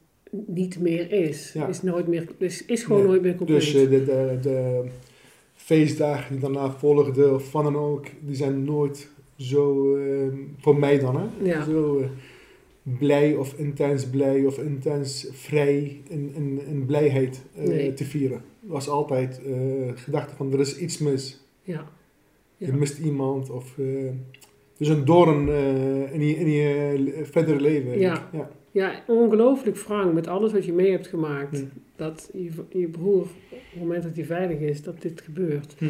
[0.47, 1.67] niet meer is, Ja.
[1.67, 3.08] is, nooit meer, is, is gewoon Nee.
[3.10, 3.60] nooit meer compleet.
[3.60, 4.84] Dus eh, de, de, de
[5.53, 10.27] feestdagen die daarna volgden, of van dan ook, die zijn nooit zo, eh,
[10.58, 11.63] voor mij dan, hè, Ja.
[11.63, 12.05] zo eh,
[13.00, 17.93] blij of intens blij of intens vrij in, in, in blijheid eh, Nee.
[17.93, 18.38] te vieren.
[18.62, 19.54] Het was altijd eh
[19.95, 21.88] gedachte van er is iets mis, ja.
[22.58, 22.74] je Ja.
[22.76, 23.78] mist iemand of...
[23.78, 24.10] eh
[24.78, 25.48] dus een doorn
[26.12, 27.91] in je, in je verdere leven.
[27.91, 28.24] eigenlijk.
[28.32, 28.50] ja.
[28.71, 31.60] Ja, ongelooflijk wrang met alles wat je mee hebt gemaakt.
[31.60, 31.65] Hm.
[31.95, 35.76] Dat je, je broer, op het moment dat hij veilig is, dat dit gebeurt.
[35.78, 35.86] Hm.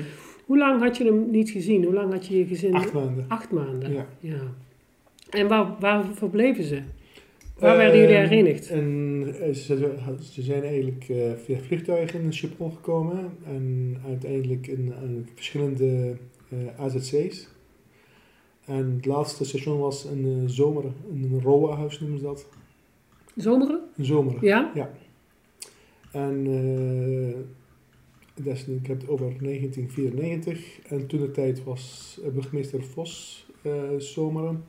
[0.46, 1.84] Hoe lang had je hem niet gezien?
[1.84, 2.74] Hoe lang had je je gezin?
[2.74, 3.26] Acht maanden.
[3.28, 3.94] Acht maanden.
[3.94, 4.08] Ja.
[4.20, 4.54] Ja.
[5.36, 6.82] En waar, waar verbleven ze?
[7.60, 8.69] Waar werden jullie Ehm, herenigd?
[8.69, 9.95] En eh, ze,
[10.32, 16.15] ze zijn eigenlijk eh, via vliegtuigen in Schiphol gekomen en uiteindelijk in, in verschillende
[16.50, 17.48] eh, AZC's.
[18.65, 22.48] En het laatste station was in uh, Zomeren, in een ROA-huis noemen ze dat.
[23.36, 23.80] Zomeren?
[23.98, 24.39] Zomeren.
[24.41, 24.71] Ja?
[26.12, 27.36] En eh,
[28.43, 32.84] dat is, nu- ik heb het over 1994 en toen de tijd was eh, burgemeester
[32.84, 34.63] Vos eh Zomeren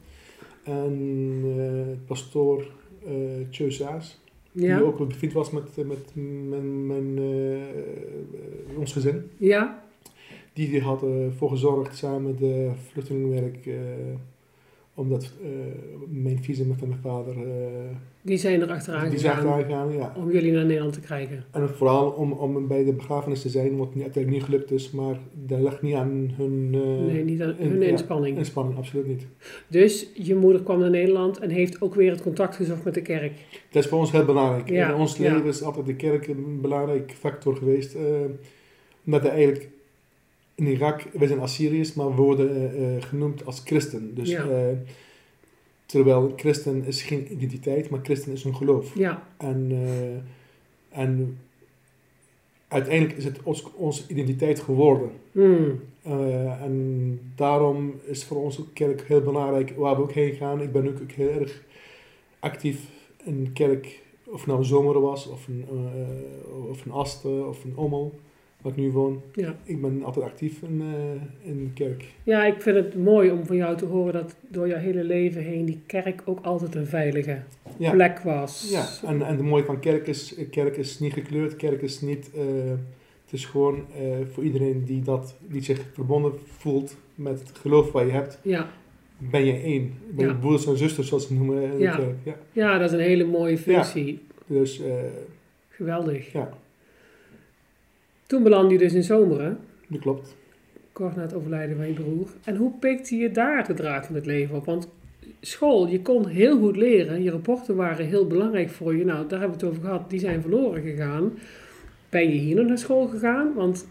[0.66, 2.70] en eh pastoor
[3.07, 4.20] eh Tjeu Saas.
[4.52, 4.76] Ja?
[4.76, 9.31] Die ook bevriend was met, met mijn, mijn, eh, eh, ons gezin.
[9.37, 9.85] Ja?
[10.52, 13.74] Die, die had ervoor gezorgd samen met de vluchtelingenwerk, eh
[14.96, 15.48] omdat eh,
[16.09, 17.96] mijn visum van mijn vader, eh,
[18.27, 19.93] Die zijn er achteraan die zijn gegaan aangegaan.
[19.93, 20.12] Ja.
[20.17, 21.45] om jullie naar Nederland te krijgen.
[21.51, 25.19] En vooral om, om bij de begrafenis te zijn, wat uiteindelijk niet gelukt is, maar
[25.47, 28.39] dat lag niet aan hun eh, nee, niet aan in- hun ja, inspanning.
[28.39, 29.27] inspanning, absoluut niet.
[29.69, 33.03] Dus je moeder kwam naar Nederland en heeft ook weer het contact gezocht met de
[33.03, 33.33] kerk.
[33.71, 34.69] Dat is voor ons heel belangrijk.
[34.71, 35.33] Ja, In ons ja.
[35.35, 37.95] leven is altijd de kerk een belangrijk factor geweest.
[37.95, 38.03] eh,
[39.07, 39.69] omdat er eigenlijk
[40.55, 44.15] in Irak, wij zijn Assyriërs, maar we worden eh, genoemd als christen.
[44.15, 44.45] Dus, Ja.
[45.87, 48.94] Terwijl christen is geen identiteit, maar christen is een geloof.
[48.94, 51.38] Ja, En, eh, en
[52.68, 55.11] uiteindelijk is het ons, onze identiteit geworden.
[56.03, 60.62] Eh, en daarom is voor ons ook kerk heel belangrijk waar we ook heen gaan.
[60.62, 61.62] Ik ben ook, ook heel erg
[62.38, 62.90] actief
[63.25, 67.64] in de kerk, of nou een zomer was, of een, eh, of een Asten, of
[67.64, 68.14] een Ommel,
[68.62, 69.21] waar ik nu woon.
[69.35, 69.57] ja.
[69.64, 72.05] Ik ben altijd actief in, eh, in de kerk.
[72.23, 75.42] ja, ik vind het mooi om van jou te horen dat door jouw hele leven
[75.42, 77.38] heen die kerk ook altijd een veilige
[77.79, 78.69] Ja, plek was.
[78.71, 79.09] ja.
[79.09, 82.31] En, en de mooie van kerk is, kerk is niet gekleurd, kerk is niet...
[82.35, 82.42] eh,
[83.25, 87.92] het is gewoon eh, voor iedereen die, dat, die zich verbonden voelt met het geloof
[87.92, 88.69] wat je hebt, Ja,
[89.19, 89.92] ben je één.
[90.11, 90.38] Ben je Ja.
[90.38, 91.97] broeders en zusters, zoals ze noemen in de Ja.
[91.97, 92.14] kerk.
[92.23, 92.37] Ja.
[92.53, 94.21] ja dat is een hele mooie functie.
[94.47, 94.83] Dus
[95.69, 96.33] Geweldig.
[96.33, 96.51] ja,
[98.27, 100.37] Toen belandde je dus in Zomeren, dat klopt.
[100.93, 102.29] kort na het overlijden van je broer.
[102.45, 104.65] En hoe pikte je daar de draad van het leven op?
[104.65, 104.89] Want
[105.41, 107.23] school, je kon heel goed leren.
[107.23, 109.05] Je rapporten waren heel belangrijk voor je.
[109.05, 110.11] Nou, daar hebben we het over gehad.
[110.11, 111.33] Die zijn verloren gegaan.
[112.09, 113.55] Ben je hier nog naar school gegaan?
[113.55, 113.87] Want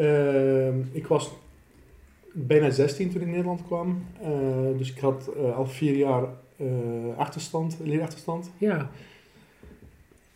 [0.00, 1.30] Ehm, ik was
[2.32, 4.04] bijna 16 toen ik in Nederland kwam.
[4.22, 4.30] Eh,
[4.78, 6.24] dus ik had eh, al vier jaar
[6.56, 6.66] eh,
[7.16, 8.50] achterstand, leerachterstand.
[8.58, 8.90] ja,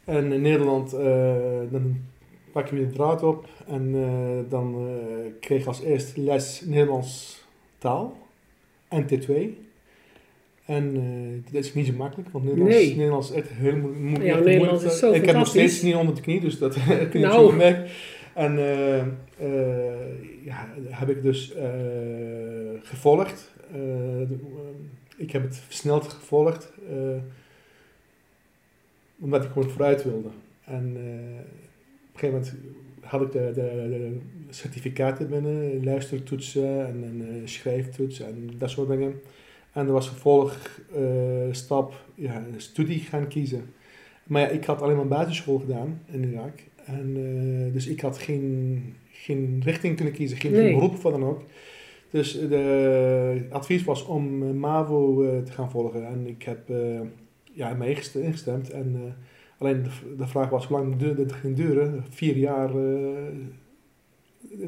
[0.05, 1.35] En in Nederland, eh,
[1.71, 1.97] dan
[2.53, 6.63] pak je weer de draad op en eh, dan eh, kreeg ik als eerst les
[6.67, 7.43] Nederlands
[7.79, 8.17] taal
[8.89, 9.33] en T2.
[10.65, 10.95] En
[11.53, 12.97] dat is niet zo makkelijk, want Nederlands, Nee.
[12.97, 14.83] Nederlands is echt heel mo- mo- Ja, Nederlands moeilijk.
[14.93, 16.75] is zo Ik heb nog steeds niet onder de knie, dus dat
[17.11, 17.51] kun je Nou.
[17.51, 17.87] zo merken.
[18.35, 19.07] En eh, eh,
[20.45, 21.53] ja, heb ik dus
[22.83, 23.53] gevolgd.
[25.17, 26.73] Ik heb het versneld gevolgd,
[29.25, 30.29] omdat ik gewoon vooruit wilde.
[30.65, 31.41] En eh,
[32.09, 32.55] op een gegeven moment
[33.01, 34.19] had ik de, de, de
[34.51, 39.15] certificaten binnen, luistertoetsen en, en eh, schrijftoetsen en dat soort dingen.
[39.73, 41.03] En er was vervolg eh,
[41.51, 43.65] stap ja, een studie gaan kiezen.
[44.25, 46.59] Maar ja, ik had alleen maar basisschool gedaan in Irak.
[46.85, 47.15] En,
[47.73, 50.75] dus ik had geen, geen richting kunnen kiezen, geen, Nee.
[50.75, 51.43] beroep wat dan ook.
[52.11, 56.07] Dus de advies was om MAVO te gaan volgen.
[56.07, 56.71] En ik heb
[57.55, 58.71] ja, mee ingest- ingestemd.
[58.71, 59.13] En, eh,
[59.59, 59.83] alleen
[60.19, 62.05] de, vraag was hoe lang dit ging duren.
[62.11, 62.69] Vier jaar.
[62.69, 62.75] eh,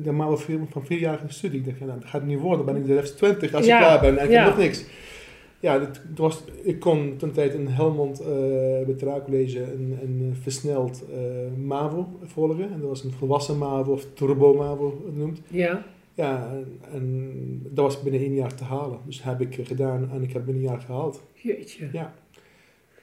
[0.02, 1.58] de vier- van vierjarige studie.
[1.60, 2.64] Ik dacht, ja, nou, dat gaat het niet worden.
[2.66, 4.18] Dan ben ik de rest 20 als Ja, ik klaar ben.
[4.18, 4.38] En ik ja.
[4.44, 4.84] heb nog niks.
[5.60, 10.34] Ja, dat, was, ik kon toen tijd in Helmond eh bij het Raakcollege een, een
[10.42, 11.04] versneld
[11.64, 12.72] MAVO volgen.
[12.72, 15.40] En dat was een volwassen MAVO of turbo MAVO genoemd.
[15.48, 16.52] Ja, Ja,
[16.92, 17.32] en,
[17.70, 18.98] dat was binnen één jaar te halen.
[19.06, 21.22] Dus heb ik gedaan en ik heb binnen een jaar gehaald.
[21.34, 21.88] jeetje.
[21.92, 22.14] Ja.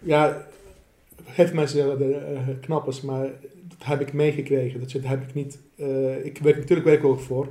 [0.04, 0.48] Ja,
[1.24, 3.24] heeft mensen zeggen dat het eh, knap is, maar
[3.68, 4.80] dat heb ik meegekregen.
[4.80, 5.60] Dat zit- heb ik niet.
[5.76, 7.48] eh, ik werk natuurlijk werk ook voor.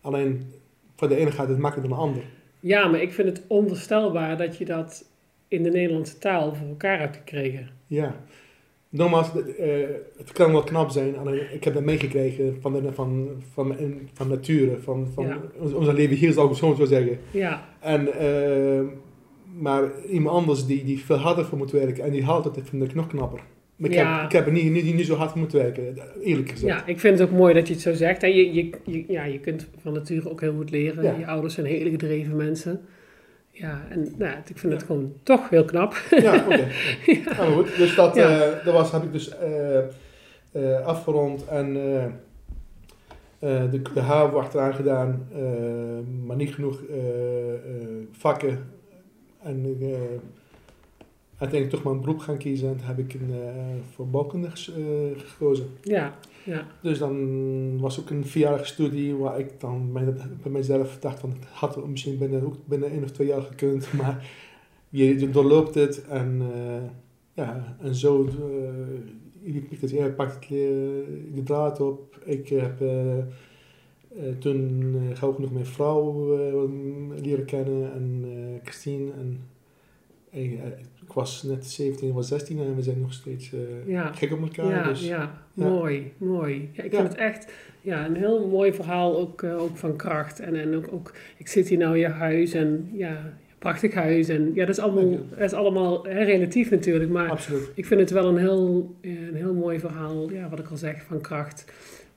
[0.00, 0.52] Alleen
[0.96, 2.22] voor de ene gaat het makkelijker dan de ander.
[2.60, 5.04] Ja, maar ik vind het onvoorstelbaar dat je dat
[5.48, 7.68] in de Nederlandse taal voor elkaar hebt gekregen.
[7.86, 8.16] Ja.
[8.88, 9.28] Nogmaals,
[9.58, 9.74] eh,
[10.18, 13.76] het kan wel knap zijn, alleen ik heb dat meegekregen van, de, van, van,
[14.12, 15.40] van nature, van, van Ja.
[15.58, 17.18] ons, ons leven hier, zou ik zo zo zeggen.
[17.30, 18.08] Ja, En,
[19.58, 22.68] maar iemand anders die, die veel harder voor moet werken en die haalt het, dat
[22.68, 23.40] vind ik nog knapper.
[23.76, 24.16] Maar ik, Ja.
[24.16, 26.72] heb, ik heb er niet, niet, niet zo hard voor moeten werken, eerlijk gezegd.
[26.78, 28.22] ja, ik vind het ook mooi dat je het zo zegt.
[28.22, 31.02] En je, je, je- ja, je kunt van nature ook heel goed leren.
[31.02, 31.14] Ja.
[31.18, 32.80] Je ouders zijn hele gedreven mensen.
[33.50, 34.86] Ja, en nou, ik vind het Ja.
[34.86, 35.94] gewoon toch heel knap.
[36.10, 36.66] Ja, oké.
[37.12, 37.20] Ja.
[37.36, 39.78] maar goed, dus dat, eh, dat was, heb ik dus eh,
[40.52, 42.04] eh, afgerond en eh,
[43.38, 45.40] eh, de, de HAVO achteraan gedaan, eh,
[46.26, 46.96] maar niet genoeg eh,
[47.54, 47.58] eh,
[48.12, 48.58] vakken.
[49.44, 49.98] En uh,
[51.38, 55.20] uiteindelijk toch een beroep gaan kiezen en toen heb ik een, eh, voor bouwkunde eh,
[55.20, 55.66] gekozen.
[55.82, 60.04] Ja, ja, Dus dan was ook een vierjarige studie waar ik dan bij,
[60.42, 63.92] bij mezelf dacht van het had misschien binnen, ook binnen één of twee jaar gekund,
[64.00, 64.30] maar
[64.88, 66.82] je, doorloopt het en eh,
[67.34, 68.28] ja, en zo
[69.44, 70.48] je pikt het, jij pakt het, eh,
[71.34, 72.18] de draad op.
[72.24, 73.24] Ik heb eh, eh,
[74.38, 79.40] toen uh, gauw genoeg mijn vrouw eh, leren kennen en eh, Christine en
[80.30, 80.66] eh,
[81.06, 84.12] ik was net 17, ik was 16 en we zijn nog steeds eh, Ja.
[84.12, 84.70] gek op elkaar.
[84.70, 85.42] ja, dus, ja.
[85.54, 85.68] ja.
[85.68, 86.68] mooi, mooi.
[86.72, 90.40] Ja, ik vind het echt ja, een heel mooi verhaal, ook, eh, ook van kracht.
[90.40, 94.28] En, en ook, ook, ik zit hier nou in je huis en ja, prachtig huis.
[94.28, 97.70] En ja, dat is allemaal, dat is allemaal hè, relatief natuurlijk, maar Absoluut.
[97.74, 100.76] ik vind het wel een heel, eh, een heel mooi verhaal, ja, wat ik al
[100.76, 101.64] zeg, van kracht.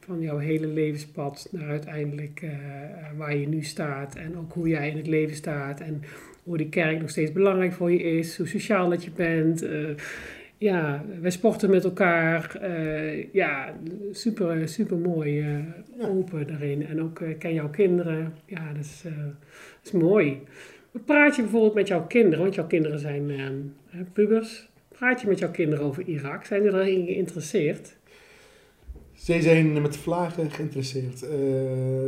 [0.07, 2.51] Van jouw hele levenspad naar uiteindelijk eh,
[3.17, 4.15] waar je nu staat.
[4.15, 5.79] En ook hoe jij in het leven staat.
[5.79, 6.01] En
[6.43, 8.37] hoe die kerk nog steeds belangrijk voor je is.
[8.37, 9.61] Hoe sociaal dat je bent.
[9.61, 9.89] eh,
[10.57, 12.55] ja, wij sporten met elkaar.
[12.55, 13.73] eh, ja,
[14.11, 15.33] super, super mooi.
[15.33, 16.07] Ja.
[16.07, 16.85] Open daarin.
[16.85, 18.33] En ook ken jouw kinderen.
[18.45, 19.13] Ja, dat is, dat
[19.83, 20.41] is mooi.
[21.05, 22.39] Praat je bijvoorbeeld met jouw kinderen?
[22.39, 23.31] Want jouw kinderen zijn
[24.13, 24.69] pubers.
[24.87, 26.45] Praat je met jouw kinderen over Irak?
[26.45, 27.95] Zijn ze erin geïnteresseerd?
[29.17, 31.23] Zij zijn met vlagen geïnteresseerd.
[31.23, 31.29] Eh,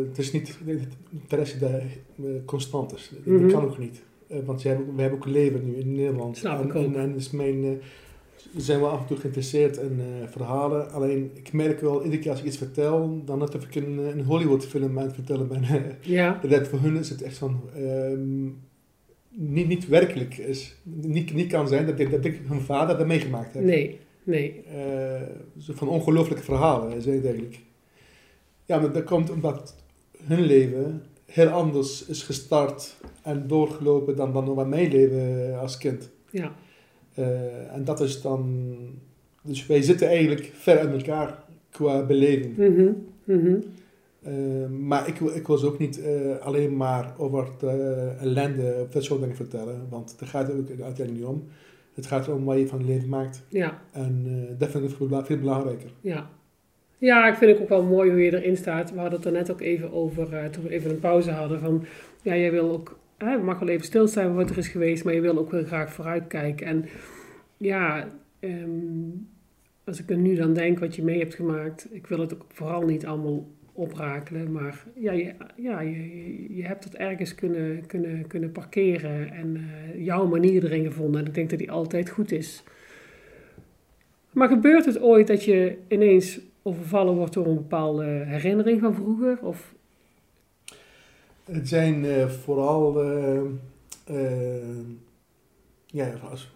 [0.08, 0.88] het is niet het
[1.22, 3.12] interesse dat eh, constant is.
[3.26, 3.50] Dat Mhm.
[3.50, 4.02] kan ook niet.
[4.28, 6.38] Eh, want ze hebben, we hebben ook een leven nu in Nederland.
[6.38, 6.86] Snap en, ik ook.
[6.86, 7.80] En, en is mijn,
[8.36, 10.92] ze zijn wel af en toe geïnteresseerd in verhalen.
[10.92, 13.98] Alleen ik merk wel, iedere keer als ik iets vertel, dan net of ik een,
[13.98, 15.64] een Hollywood film aan het vertellen ben.
[16.02, 17.60] Ja, dat voor hun is het echt van...
[17.76, 18.46] ehm,
[19.32, 20.76] niet, niet werkelijk is.
[20.84, 23.64] Niet, niet kan zijn dat ik, dat ik hun vader dat meegemaakt heb.
[23.64, 24.64] nee, nee.
[24.74, 25.22] Eh,
[25.58, 27.60] van ongelooflijke verhalen zijn het eigenlijk.
[28.66, 29.76] Ja, maar dat komt omdat
[30.24, 36.10] hun leven heel anders is gestart en doorgelopen dan, dan wat mijn leven als kind.
[36.32, 36.56] Ja,
[37.14, 38.76] Eh, en dat is dan...
[39.42, 42.58] Dus wij zitten eigenlijk ver uit elkaar qua beleving.
[42.58, 42.92] mhm,
[43.24, 43.56] mhm.
[44.22, 44.34] Eh,
[44.80, 47.70] maar ik, wil- ik wil ze ook niet eh, alleen maar over de
[48.20, 49.86] ellende of dat soort dingen vertellen.
[49.90, 51.44] Want daar gaat het ook uiteindelijk niet om.
[52.00, 53.44] Het gaat erom wat je van het leven maakt.
[53.50, 55.90] ja, En eh, dat vind ik veel, veel belangrijker.
[56.02, 56.30] ja.
[56.98, 58.92] Ja, ik vind het ook wel mooi hoe je erin staat.
[58.92, 61.60] We hadden het er net ook even over, eh, toen we even een pauze hadden,
[61.60, 61.86] van
[62.22, 65.14] ja, jij wil ook, hè, mag wel even stilstaan bij wat er is geweest, maar
[65.14, 66.68] je wil ook wel graag vooruitkijken.
[66.68, 66.86] En
[67.58, 68.08] ja,
[68.40, 68.70] ehm,
[69.84, 72.46] als ik er nu dan denk wat je mee hebt gemaakt, ik wil het ook
[72.48, 78.28] vooral niet allemaal oprakelen, maar ja, je, ja, je, je hebt het ergens kunnen, kunnen,
[78.28, 81.22] kunnen parkeren en uh, jouw manier erin gevonden.
[81.22, 82.64] En ik denk dat die altijd goed is.
[84.32, 89.40] Maar gebeurt het ooit dat je ineens overvallen wordt door een bepaalde herinnering van vroeger?
[89.42, 89.74] Of?
[91.44, 93.42] Het zijn uh, vooral, uh,
[95.86, 96.52] ja, als,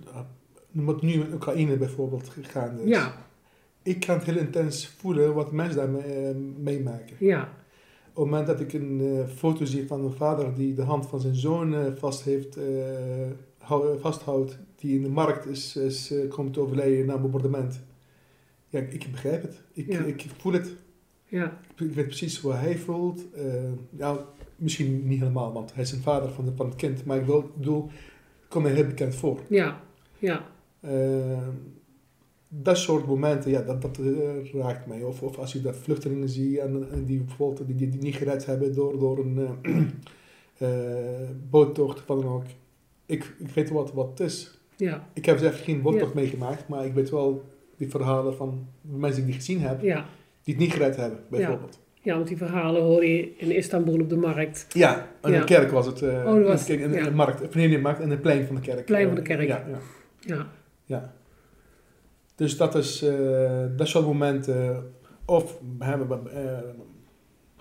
[1.01, 2.89] nu met Oekraïne bijvoorbeeld gegaan is.
[2.89, 3.13] Ja.
[3.83, 7.15] Ik kan het heel intens voelen wat mensen daar mee, meemaken.
[7.19, 7.41] Ja.
[7.41, 11.19] Op het moment dat ik een foto zie van een vader die de hand van
[11.19, 12.57] zijn zoon vast heeft,
[13.99, 17.81] vasthoudt, die in de markt is, is komt te overlijden na een bombardement
[18.73, 19.61] ja, ik begrijp het.
[19.73, 20.75] Ik, ik voel het.
[21.25, 21.59] Ja.
[21.75, 23.25] Ik weet precies hoe hij voelt.
[23.89, 24.19] Nou,
[24.55, 27.05] misschien niet helemaal, want hij is een vader van, de, van het kind.
[27.05, 27.89] Maar ik wil, bedoel,
[28.47, 29.39] kom me heel bekend voor.
[29.49, 29.81] Ja,
[30.17, 30.45] ja.
[30.85, 31.47] Uh,
[32.61, 35.01] dat soort momenten, ja, dat, dat uh, raakt mij.
[35.01, 38.45] Of, of als je dat vluchtelingen ziet en, en die bijvoorbeeld die, die, niet gered
[38.45, 39.49] hebben door, door een
[41.49, 42.43] boottocht, van dan ook.
[43.05, 44.59] Ik, ik weet wat, wat het is.
[44.77, 45.07] Ja.
[45.13, 47.43] Ik heb zelf geen boottocht meegemaakt, maar ik weet wel
[47.77, 50.05] die verhalen van mensen die die gezien hebben, ja.
[50.43, 51.79] die het niet gered hebben, bijvoorbeeld.
[52.01, 52.15] Ja.
[52.15, 54.65] want die verhalen hoor je in Istanbul op de markt.
[54.69, 55.39] Ja, in ja.
[55.39, 56.01] de kerk was het.
[56.01, 58.55] Uh, oh, was, in, in, in, de markt, in de markt en het plein van
[58.55, 58.85] de kerk.
[58.85, 59.47] Plein van de kerk.
[59.47, 59.65] ja,
[60.19, 60.47] ja.
[60.85, 61.13] ja.
[62.35, 64.91] Dus dat is, uh, dat soort momenten.
[65.25, 66.57] Of we hebben uh,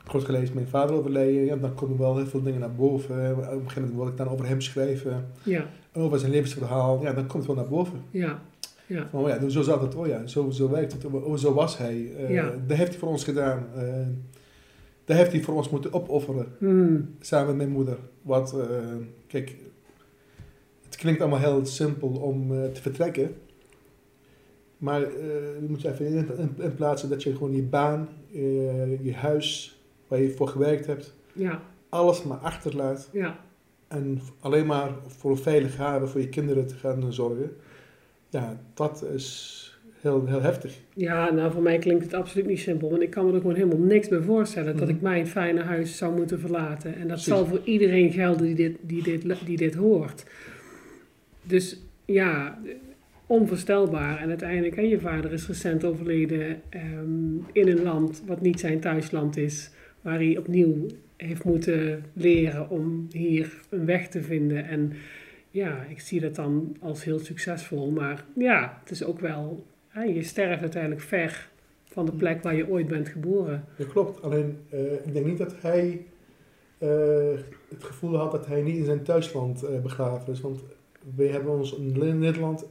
[0.04, 1.44] goed gelezen, mijn vader overleden.
[1.44, 3.30] Ja, dan komen wel heel veel dingen naar boven.
[3.30, 5.26] Op een gegeven moment wil ik dan over hem schrijven.
[5.42, 5.66] Ja.
[5.92, 7.02] Over zijn levensverhaal.
[7.02, 8.00] Ja, dan komt het wel naar boven.
[8.10, 8.42] Ja.
[8.86, 9.08] Ja.
[9.10, 11.78] Van, oh ja, zo zat het, oh ja, zo, zo werkt het, oh, zo was
[11.78, 11.96] hij.
[11.96, 12.54] Uh, ja.
[12.66, 13.66] Dat heeft hij voor ons gedaan.
[13.76, 13.82] Uh,
[15.04, 16.46] dat heeft hij voor ons moeten opofferen.
[16.58, 17.14] Mm.
[17.20, 17.96] Samen met mijn moeder.
[18.22, 18.76] Wat, uh,
[19.26, 19.56] kijk,
[20.84, 23.34] het klinkt allemaal heel simpel om te vertrekken.
[24.82, 28.08] Maar je moet je even in, in, in, plaatsen dat je gewoon je baan,
[29.02, 31.62] je huis, waar je voor gewerkt hebt, ja.
[31.88, 33.08] alles maar achterlaat.
[33.12, 33.38] Ja.
[33.88, 37.56] En alleen maar voor een veilig haven voor je kinderen te gaan zorgen
[38.32, 39.58] ja, dat is
[40.00, 40.78] heel, heel heftig.
[40.94, 42.90] Ja, nou voor mij klinkt het absoluut niet simpel.
[42.90, 44.96] Want ik kan me er gewoon helemaal niks bij voorstellen dat Mhm.
[44.96, 46.92] ik mijn fijne huis zou moeten verlaten.
[46.94, 47.24] En dat Precies.
[47.26, 50.24] zal voor iedereen gelden die dit, die, dit, die dit hoort.
[51.42, 52.58] Dus ja,
[53.32, 54.18] onvoorstelbaar.
[54.18, 58.80] En uiteindelijk, en je vader is recent overleden ehm, in een land wat niet zijn
[58.80, 59.70] thuisland is.
[60.00, 64.64] Waar hij opnieuw heeft moeten leren om hier een weg te vinden.
[64.64, 64.92] En
[65.50, 67.90] ja, ik zie dat dan als heel succesvol.
[67.90, 71.50] Maar ja, het is ook wel, hè, je sterft uiteindelijk ver
[71.84, 73.64] van de plek waar je ooit bent geboren.
[73.76, 74.22] Ja, klopt.
[74.22, 76.06] Alleen, eh, ik denk niet dat hij
[76.78, 76.88] eh,
[77.68, 80.40] het gevoel had dat hij niet in zijn thuisland eh, begraven is.
[80.40, 80.60] Want
[81.16, 82.66] wij hebben ons in Nederland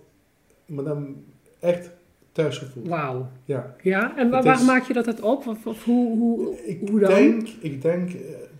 [0.72, 1.16] maar dan
[1.60, 1.90] echt
[2.32, 2.88] thuis gevoeld.
[2.88, 3.28] Wauw.
[3.46, 3.76] Ja.
[3.82, 5.48] Ja, en waar, Het waar is- maak je dat het op?
[5.48, 7.10] Of, of hoe, hoe, Ik hoe dan?
[7.14, 8.12] denk, ik denk,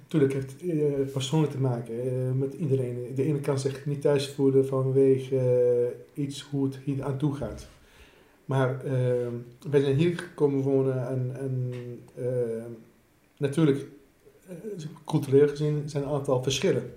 [0.02, 3.12] natuurlijk heeft het eh, persoonlijk te maken eh, met iedereen.
[3.16, 5.38] De ene kan zich niet thuis voelen vanwege
[6.16, 7.68] eh, iets hoe het hier aan toe gaat.
[8.46, 8.92] Maar eh,
[9.70, 11.72] wij zijn hier gekomen wonen en, en
[12.16, 12.64] eh,
[13.38, 13.86] natuurlijk,
[14.48, 14.56] eh,
[15.06, 16.94] cultureel gezien zijn er een aantal verschillen.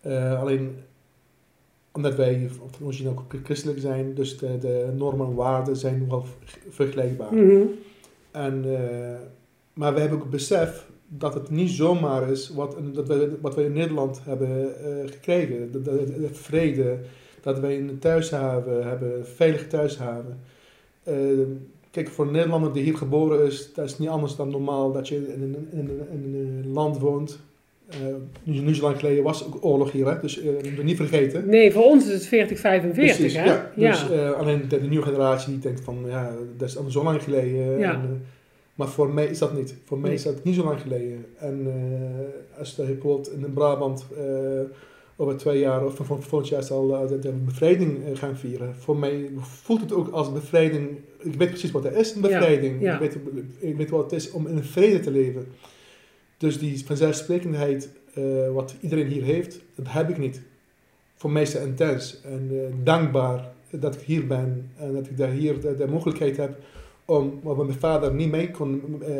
[0.00, 0.76] Eh, alleen
[1.94, 2.50] omdat wij
[2.82, 6.24] origineel ook christelijk zijn, dus de, de normen en waarden zijn wel
[6.68, 7.34] vergelijkbaar.
[7.34, 7.62] Mhm.
[8.30, 9.20] En, eh,
[9.72, 13.64] maar we hebben ook besef dat het niet zomaar is wat, dat we, wat we
[13.64, 15.72] in Nederland hebben eh, gekregen.
[15.72, 16.98] De, de, de vrede,
[17.40, 20.40] dat wij een thuishaven hebben, een veilige thuishaven.
[21.02, 21.16] Eh,
[21.90, 25.08] kijk, voor een Nederlander die hier geboren is, dat is niet anders dan normaal dat
[25.08, 27.40] je in in een land woont.
[28.02, 30.20] Eh, nu, zo lang geleden was ook oorlog hier, hè?
[30.20, 31.48] dus je niet vergeten.
[31.48, 33.44] Nee, voor ons is het 40, 45, Precies, hè?
[33.44, 33.70] ja.
[33.74, 37.04] Dus eh, alleen de, de nieuwe generatie die denkt van, ja, dat is al zo
[37.04, 37.78] lang geleden.
[37.78, 37.92] Ja.
[37.92, 38.24] En,
[38.74, 39.74] maar voor mij is dat niet.
[39.84, 41.26] Voor mij is dat niet zo lang geleden.
[41.38, 41.72] En
[42.58, 44.06] als je bijvoorbeeld in Brabant
[45.16, 46.88] over twee jaar of van volgend jaar zal
[47.20, 48.74] de, bevrijding gaan vieren.
[48.78, 50.88] Voor mij voelt het ook als bevrijding.
[51.18, 52.80] Ik weet precies wat er is, een bevrijding.
[52.80, 52.94] ja.
[52.94, 53.16] Ik, weet,
[53.58, 55.46] ik weet wat het is om in vrede te leven.
[56.44, 60.40] Dus die vanzelfsprekendheid eh, wat iedereen hier heeft, dat heb ik niet.
[61.14, 65.16] Voor mij is het intens en eh, dankbaar dat ik hier ben en dat ik
[65.16, 66.56] daar hier de, de mogelijkheid heb
[67.04, 69.10] om wat mijn vader niet mee kon eh,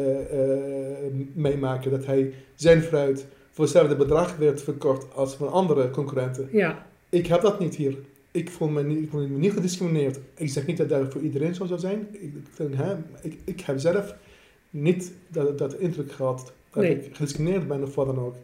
[1.32, 6.48] meemaken, dat hij zijn fruit voor hetzelfde bedrag werd verkocht als van andere concurrenten.
[6.52, 7.96] Ja, Ik heb dat niet hier.
[8.30, 10.20] Ik voel me niet, ik voel me niet gediscrimineerd.
[10.34, 12.08] Ik zeg niet dat dat voor iedereen zo zou zijn.
[12.10, 12.32] Ik,
[13.22, 14.14] ik, ik, heb zelf
[14.70, 17.04] niet dat, dat indruk gehad Nee.
[17.04, 18.34] ik gediscrimineerd ben of wat dan ook.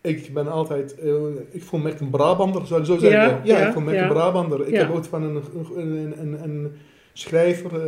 [0.00, 1.14] Ik ben altijd, eh,
[1.50, 3.20] ik voel me echt een Brabander, zou ik zo zeggen.
[3.20, 4.06] Ja, Ja, ja, ik voel me echt ja.
[4.06, 4.66] een Brabander.
[4.66, 5.42] Ik heb ooit van een,
[5.76, 6.72] een, een, een,
[7.12, 7.82] schrijver, een,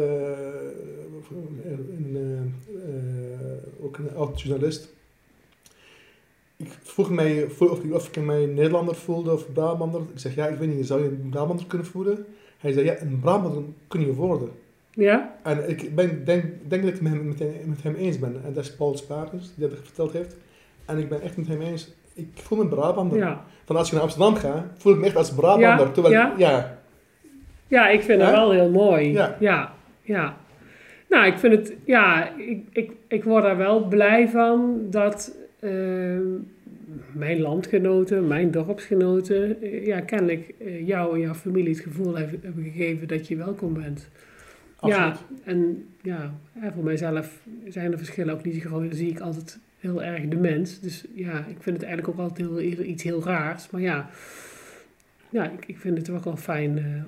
[2.14, 2.40] eh,
[2.84, 4.92] eh, ook een oud journalist.
[6.56, 10.00] Ik vroeg mij of ik, of ik mij Nederlander voelde of Brabander.
[10.00, 12.26] Ik zeg ja, ik weet niet, zou je een Brabander kunnen voelen?
[12.58, 14.48] Hij zei ja, een Brabander kun je worden.
[14.94, 15.34] Ja?
[15.42, 18.18] En ik ben, denk, denk dat ik het met hem, met, hem- met hem eens
[18.18, 18.40] ben.
[18.44, 20.36] En dat is Paul Spaarders, die dat verteld heeft.
[20.84, 21.92] En ik ben echt met hem eens.
[22.14, 23.18] Ik voel me Brabander.
[23.18, 23.44] Ja.
[23.64, 25.86] Van als je naar Amsterdam gaat, voel ik me echt als Brabander.
[25.86, 26.34] Ja, Terwijl, ja.
[26.36, 26.78] ja.
[27.68, 28.30] Ja, ik vind Hè?
[28.30, 29.12] wel heel mooi.
[29.12, 29.36] Ja.
[29.40, 29.72] ja.
[30.02, 30.36] ja.
[31.08, 35.70] Nou, ik vind het, ja, ik, ik, ik word daar wel blij van dat eh,
[37.12, 42.62] mijn landgenoten, mijn dorpsgenoten, eh, ja, kennelijk eh, jou en jouw familie het gevoel hebben
[42.72, 44.08] gegeven dat je welkom bent.
[44.84, 45.18] Absoluut.
[45.44, 46.34] Ja, en ja,
[46.74, 48.88] voor mijzelf zijn de verschillen ook niet zo groot.
[48.88, 50.80] Dan zie ik altijd heel erg de mens.
[50.80, 53.70] Dus ja, ik vind het eigenlijk ook altijd heel, iets heel raars.
[53.70, 54.10] Maar ja,
[55.30, 57.02] ja ik, ik vind het ook wel fijn eh,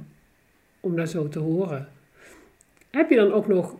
[0.81, 1.89] om dat zo te horen.
[2.91, 3.77] Heb je dan ook nog,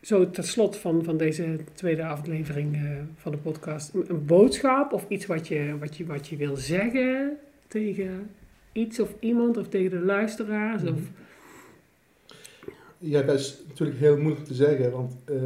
[0.00, 2.82] zo tot slot van, van deze tweede aflevering eh,
[3.16, 6.56] van de podcast, een, een boodschap of iets wat je, wat, je, wat je wil
[6.56, 7.36] zeggen
[7.66, 8.30] tegen
[8.72, 10.82] iets of iemand of tegen de luisteraars?
[10.82, 11.00] Of,
[12.98, 15.36] Ja, dat is natuurlijk heel moeilijk te zeggen, want eh,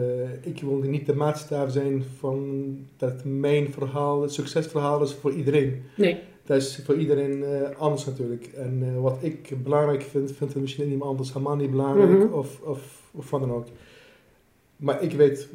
[0.46, 5.82] ik wil niet de maatstaf zijn van dat mijn verhaal, het succesverhaal is voor iedereen.
[5.96, 8.44] nee, Dat is voor iedereen eh, anders natuurlijk.
[8.46, 12.32] En eh, wat ik belangrijk vind, vindt misschien iemand anders helemaal niet belangrijk Mhm.
[12.32, 13.66] of, of, of wat dan ook.
[14.76, 15.48] Maar ik weet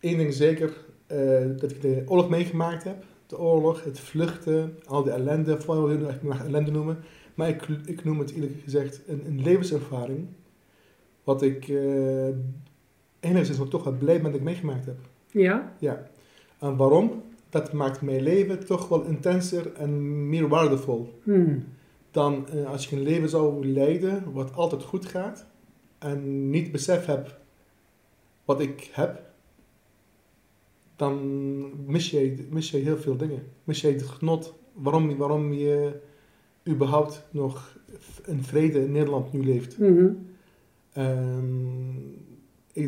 [0.00, 0.84] één ding zeker,
[1.58, 3.04] dat ik de oorlog meegemaakt heb.
[3.26, 6.98] De oorlog, het vluchten, al die ellende, vooral wil ik mag ellende noemen.
[7.34, 10.26] Maar ik, ik noem het eerlijk gezegd een, een levenservaring.
[11.26, 12.28] Wat ik eh
[13.20, 14.98] enigszins ook toch wel blij ben dat ik meegemaakt heb.
[15.30, 16.06] ja, Ja.
[16.58, 17.22] En waarom?
[17.48, 21.64] Dat maakt mijn leven toch wel intenser en meer waardevol hmm.
[22.10, 25.46] dan eh, als je een leven zou leiden wat altijd goed gaat
[25.98, 27.34] en niet besef hebt
[28.44, 29.22] wat ik heb,
[30.96, 31.16] dan
[31.86, 33.42] mis je, mis je heel veel dingen.
[33.64, 36.00] Mis je het genot waarom, waarom je
[36.68, 37.76] überhaupt nog
[38.26, 39.76] in vrede in Nederland nu leeft.
[39.80, 40.12] Ehm,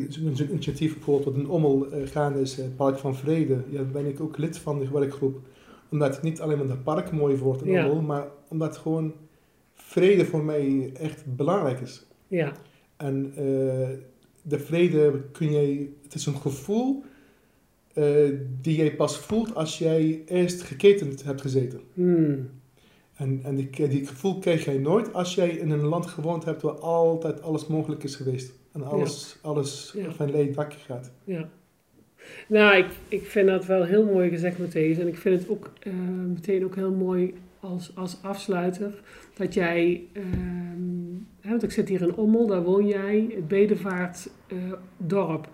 [0.08, 3.62] Zo'n zo'n initiatief bijvoorbeeld wat in Ommel eh, gaande is, het Park van Vrede.
[3.70, 5.40] Ja, daar ben ik ook lid van de werkgroep.
[5.90, 7.88] Omdat het niet alleen maar het park mooi wordt in Ja.
[7.88, 9.12] Ommel, maar omdat gewoon
[9.74, 12.06] vrede voor mij echt belangrijk is.
[12.26, 12.52] Ja,
[12.96, 13.88] En eh,
[14.42, 17.04] de vrede kun je, het is een gevoel
[17.94, 18.04] eh,
[18.60, 21.80] die jij pas voelt als jij eerst geketend hebt gezeten.
[21.94, 22.50] hmm.
[23.18, 26.62] En, en die, die gevoel krijg jij nooit als jij in een land gewoond hebt
[26.62, 28.52] waar altijd alles mogelijk is geweest.
[28.72, 30.12] En alles, alles Ja.
[30.12, 31.10] van leeg dakje gaat.
[31.24, 31.48] ja.
[32.48, 35.00] Nou, ik, ik vind dat wel heel mooi gezegd, Matthäus.
[35.00, 35.92] En ik vind het ook eh,
[36.26, 39.00] meteen ook heel mooi als, als afsluiter.
[39.36, 40.26] Dat jij, ehm,
[41.40, 44.56] hè, want ik zit hier in Ommel, daar woon jij, het Bedevaart eh,
[44.96, 45.48] dorp.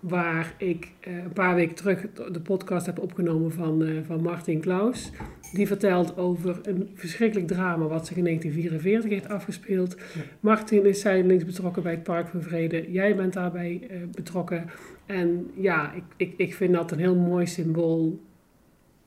[0.00, 4.60] Waar ik eh, een paar weken terug de podcast heb opgenomen van, eh, van Martin
[4.60, 5.10] Klaus.
[5.52, 9.96] Die vertelt over een verschrikkelijk drama wat zich in 1944 heeft afgespeeld.
[10.14, 10.20] Ja.
[10.40, 12.92] Martin is zijdelings betrokken bij het Park van Vrede.
[12.92, 14.70] Jij bent daarbij eh, betrokken.
[15.06, 18.20] En ja, ik, ik, ik vind dat een heel mooi symbool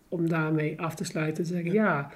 [0.09, 1.43] om daarmee af te sluiten.
[1.43, 2.11] Te zeggen, ja,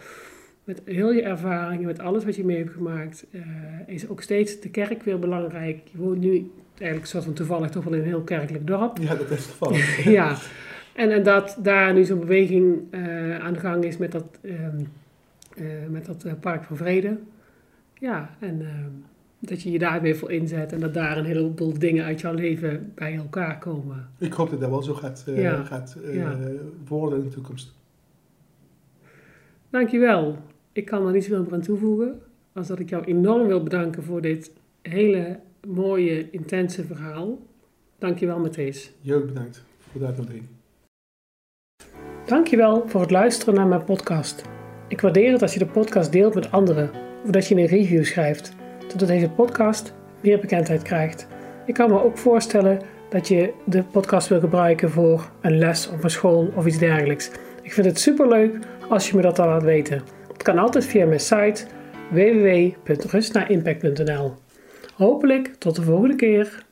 [0.63, 3.25] met heel je ervaringen, met alles wat je mee hebt gemaakt,
[3.87, 5.87] is ook steeds de kerk weer belangrijk.
[5.91, 8.97] Je woont nu eigenlijk soort van toevallig toch wel in een heel kerkelijk dorp.
[8.97, 10.03] Ja, dat is toevallig.
[10.19, 10.37] ja,
[10.93, 14.79] en, en dat daar nu zo'n beweging eh, aan de gang is met dat, ehm,
[15.57, 17.17] eh, met dat eh, Park van Vrede.
[17.99, 18.91] Ja, en ehm,
[19.39, 22.33] dat je je daar weer voor inzet en dat daar een heleboel dingen uit jouw
[22.33, 24.09] leven bij elkaar komen.
[24.17, 25.63] Ik hoop dat dat wel zo gaat, Ja.
[25.63, 26.37] gaat Ja.
[26.87, 27.73] worden in de toekomst.
[29.69, 30.37] Dankjewel.
[30.71, 32.21] Ik kan er niet zoveel meer aan toevoegen.
[32.53, 34.51] Als dat ik jou enorm wil bedanken voor dit
[34.81, 37.37] hele mooie, intense verhaal.
[37.99, 38.91] Dankjewel, Matthijs.
[39.01, 40.43] Jij ook bedankt voor de uitnodiging.
[42.25, 44.43] Dankjewel voor het luisteren naar mijn podcast.
[44.87, 46.89] Ik waardeer het als je de podcast deelt met anderen
[47.23, 48.53] of dat je een review schrijft,
[48.87, 51.27] zodat deze podcast meer bekendheid krijgt.
[51.65, 56.03] Ik kan me ook voorstellen dat je de podcast wil gebruiken voor een les op
[56.03, 57.31] een school of iets dergelijks.
[57.61, 58.57] Ik vind het superleuk
[58.89, 60.01] als je me dat dan laat weten.
[60.31, 61.65] Het kan altijd via mijn site
[62.11, 64.44] www.rustnaimpact.nl.
[64.95, 66.65] Hopelijk tot de volgende keer.